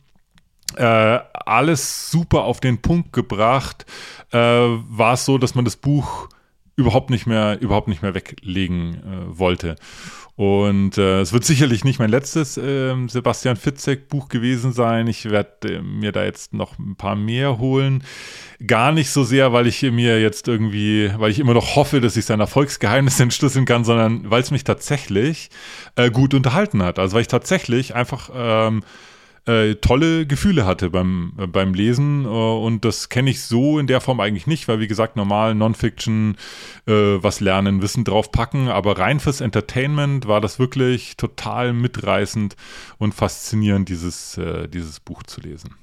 Äh, 0.76 0.84
alles 0.84 2.10
super 2.10 2.44
auf 2.44 2.60
den 2.60 2.80
Punkt 2.80 3.12
gebracht. 3.12 3.86
Äh, 4.32 4.38
war 4.38 5.14
es 5.14 5.24
so, 5.24 5.38
dass 5.38 5.54
man 5.54 5.64
das 5.64 5.76
Buch 5.76 6.28
überhaupt 6.76 7.10
nicht 7.10 7.26
mehr, 7.26 7.60
überhaupt 7.60 7.88
nicht 7.88 8.02
mehr 8.02 8.14
weglegen 8.14 8.94
äh, 8.94 9.38
wollte. 9.38 9.76
Und 10.36 10.96
äh, 10.96 11.20
es 11.20 11.32
wird 11.32 11.44
sicherlich 11.44 11.84
nicht 11.84 11.98
mein 11.98 12.10
letztes 12.10 12.56
äh, 12.56 12.94
Sebastian 13.08 13.56
Fitzek 13.56 14.08
Buch 14.08 14.28
gewesen 14.28 14.72
sein. 14.72 15.06
Ich 15.06 15.28
werde 15.30 15.74
äh, 15.74 15.82
mir 15.82 16.12
da 16.12 16.24
jetzt 16.24 16.54
noch 16.54 16.78
ein 16.78 16.96
paar 16.96 17.14
mehr 17.14 17.58
holen. 17.58 18.02
Gar 18.66 18.92
nicht 18.92 19.10
so 19.10 19.24
sehr, 19.24 19.54
weil 19.54 19.66
ich 19.66 19.82
mir 19.82 20.20
jetzt 20.20 20.46
irgendwie, 20.46 21.10
weil 21.16 21.30
ich 21.30 21.38
immer 21.38 21.54
noch 21.54 21.76
hoffe, 21.76 22.00
dass 22.00 22.16
ich 22.16 22.26
sein 22.26 22.40
Erfolgsgeheimnis 22.40 23.18
entschlüsseln 23.20 23.64
kann, 23.64 23.84
sondern 23.84 24.30
weil 24.30 24.42
es 24.42 24.50
mich 24.50 24.64
tatsächlich 24.64 25.48
äh, 25.96 26.10
gut 26.10 26.34
unterhalten 26.34 26.82
hat. 26.82 26.98
Also 26.98 27.14
weil 27.14 27.22
ich 27.22 27.28
tatsächlich 27.28 27.94
einfach 27.94 28.30
ähm, 28.34 28.82
äh, 29.46 29.76
tolle 29.76 30.26
Gefühle 30.26 30.66
hatte 30.66 30.90
beim, 30.90 31.32
äh, 31.38 31.46
beim 31.46 31.74
Lesen. 31.74 32.24
Äh, 32.24 32.28
und 32.28 32.84
das 32.84 33.08
kenne 33.08 33.30
ich 33.30 33.42
so 33.42 33.78
in 33.78 33.86
der 33.86 34.00
Form 34.00 34.20
eigentlich 34.20 34.46
nicht, 34.46 34.68
weil 34.68 34.80
wie 34.80 34.88
gesagt, 34.88 35.16
normal 35.16 35.54
Non-Fiction, 35.54 36.36
äh, 36.86 36.92
was 36.92 37.40
lernen, 37.40 37.80
Wissen 37.82 38.04
draufpacken. 38.04 38.68
Aber 38.68 38.98
rein 38.98 39.20
fürs 39.20 39.40
Entertainment 39.40 40.28
war 40.28 40.40
das 40.40 40.58
wirklich 40.58 41.16
total 41.16 41.72
mitreißend 41.72 42.56
und 42.98 43.14
faszinierend, 43.14 43.88
dieses, 43.88 44.36
äh, 44.36 44.68
dieses 44.68 45.00
Buch 45.00 45.22
zu 45.22 45.40
lesen. 45.40 45.74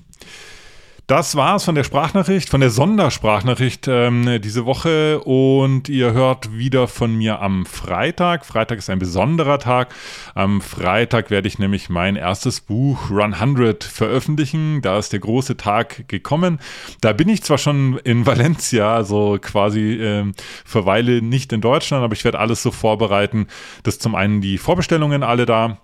Das 1.07 1.37
war's 1.37 1.63
von 1.63 1.73
der 1.73 1.85
Sprachnachricht, 1.85 2.49
von 2.49 2.59
der 2.59 2.69
Sondersprachnachricht 2.69 3.87
ähm, 3.87 4.41
diese 4.41 4.65
Woche 4.65 5.21
und 5.21 5.87
ihr 5.87 6.11
hört 6.11 6.57
wieder 6.57 6.89
von 6.89 7.15
mir 7.15 7.41
am 7.41 7.65
Freitag. 7.65 8.45
Freitag 8.45 8.79
ist 8.79 8.89
ein 8.89 8.99
besonderer 8.99 9.57
Tag. 9.57 9.95
Am 10.35 10.59
Freitag 10.59 11.29
werde 11.31 11.47
ich 11.47 11.59
nämlich 11.59 11.87
mein 11.87 12.17
erstes 12.17 12.59
Buch 12.59 13.09
Run 13.09 13.33
100 13.33 13.85
veröffentlichen. 13.85 14.81
Da 14.81 14.99
ist 14.99 15.13
der 15.13 15.21
große 15.21 15.55
Tag 15.55 16.09
gekommen. 16.09 16.59
Da 16.99 17.13
bin 17.13 17.29
ich 17.29 17.41
zwar 17.41 17.57
schon 17.57 17.97
in 18.03 18.25
Valencia, 18.25 18.93
also 18.93 19.37
quasi 19.41 19.93
ähm, 19.93 20.33
verweile 20.65 21.21
nicht 21.21 21.53
in 21.53 21.61
Deutschland, 21.61 22.03
aber 22.03 22.15
ich 22.15 22.25
werde 22.25 22.39
alles 22.39 22.61
so 22.61 22.71
vorbereiten, 22.71 23.47
dass 23.83 23.97
zum 23.97 24.13
einen 24.13 24.41
die 24.41 24.57
Vorbestellungen 24.57 25.23
alle 25.23 25.45
da 25.45 25.77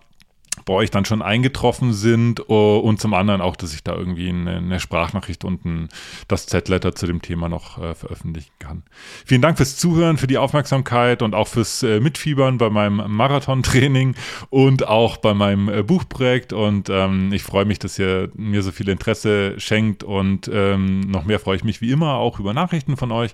bei 0.65 0.73
euch 0.73 0.91
dann 0.91 1.05
schon 1.05 1.21
eingetroffen 1.21 1.93
sind 1.93 2.49
uh, 2.49 2.77
und 2.77 2.99
zum 2.99 3.13
anderen 3.13 3.41
auch, 3.41 3.55
dass 3.55 3.73
ich 3.73 3.83
da 3.83 3.95
irgendwie 3.95 4.29
eine, 4.29 4.57
eine 4.57 4.79
Sprachnachricht 4.79 5.43
und 5.43 5.65
ein, 5.65 5.89
das 6.27 6.45
Z-Letter 6.45 6.95
zu 6.95 7.05
dem 7.05 7.21
Thema 7.21 7.49
noch 7.49 7.81
äh, 7.81 7.95
veröffentlichen 7.95 8.51
kann. 8.59 8.83
Vielen 9.25 9.41
Dank 9.41 9.57
fürs 9.57 9.77
Zuhören, 9.77 10.17
für 10.17 10.27
die 10.27 10.37
Aufmerksamkeit 10.37 11.21
und 11.21 11.35
auch 11.35 11.47
fürs 11.47 11.83
äh, 11.83 11.99
Mitfiebern 11.99 12.57
bei 12.57 12.69
meinem 12.69 13.11
Marathon-Training 13.11 14.15
und 14.49 14.87
auch 14.87 15.17
bei 15.17 15.33
meinem 15.33 15.69
äh, 15.69 15.83
Buchprojekt 15.83 16.53
und 16.53 16.89
ähm, 16.89 17.33
ich 17.33 17.43
freue 17.43 17.65
mich, 17.65 17.79
dass 17.79 17.99
ihr 17.99 18.29
mir 18.35 18.63
so 18.63 18.71
viel 18.71 18.89
Interesse 18.89 19.59
schenkt 19.59 20.03
und 20.03 20.49
ähm, 20.53 21.01
noch 21.01 21.25
mehr 21.25 21.39
freue 21.39 21.57
ich 21.57 21.63
mich 21.63 21.81
wie 21.81 21.91
immer 21.91 22.15
auch 22.15 22.39
über 22.39 22.53
Nachrichten 22.53 22.95
von 22.95 23.11
euch 23.11 23.31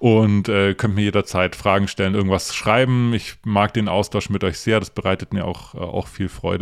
und 0.00 0.48
äh, 0.48 0.74
könnt 0.74 0.94
mir 0.94 1.02
jederzeit 1.02 1.54
Fragen 1.54 1.86
stellen, 1.86 2.14
irgendwas 2.14 2.54
schreiben. 2.54 3.12
Ich 3.14 3.34
mag 3.44 3.74
den 3.74 3.88
Austausch 3.88 4.30
mit 4.30 4.42
euch 4.42 4.58
sehr, 4.58 4.80
das 4.80 4.90
bereitet 4.90 5.32
mir 5.32 5.44
auch, 5.44 5.74
äh, 5.74 5.78
auch 5.78 6.08
viel 6.08 6.28
Freude 6.28 6.61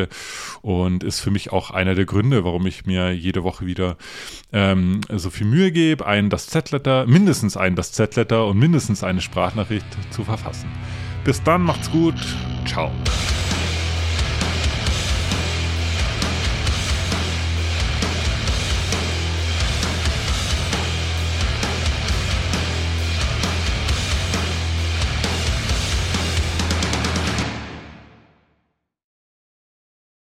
und 0.63 1.05
ist 1.05 1.21
für 1.21 1.31
mich 1.31 1.53
auch 1.53 1.71
einer 1.71 1.95
der 1.95 2.05
Gründe, 2.05 2.45
warum 2.45 2.67
ich 2.67 2.87
mir 2.87 3.13
jede 3.13 3.43
Woche 3.43 3.67
wieder 3.67 3.97
ähm, 4.53 5.01
so 5.09 5.31
viel 5.31 5.47
Mühe 5.47 5.73
gebe, 5.73 6.07
ein 6.07 6.31
das 6.31 6.47
Z-Letter, 6.47 7.07
mindestens 7.07 7.57
ein 7.57 7.77
das 7.77 7.93
Z-Letter 7.93 8.47
und 8.47 8.59
mindestens 8.59 9.05
eine 9.05 9.21
Sprachnachricht 9.21 9.87
zu 10.11 10.25
verfassen. 10.25 10.69
Bis 11.25 11.43
dann, 11.43 11.63
macht's 11.63 11.91
gut, 11.91 12.15
ciao. 12.67 12.91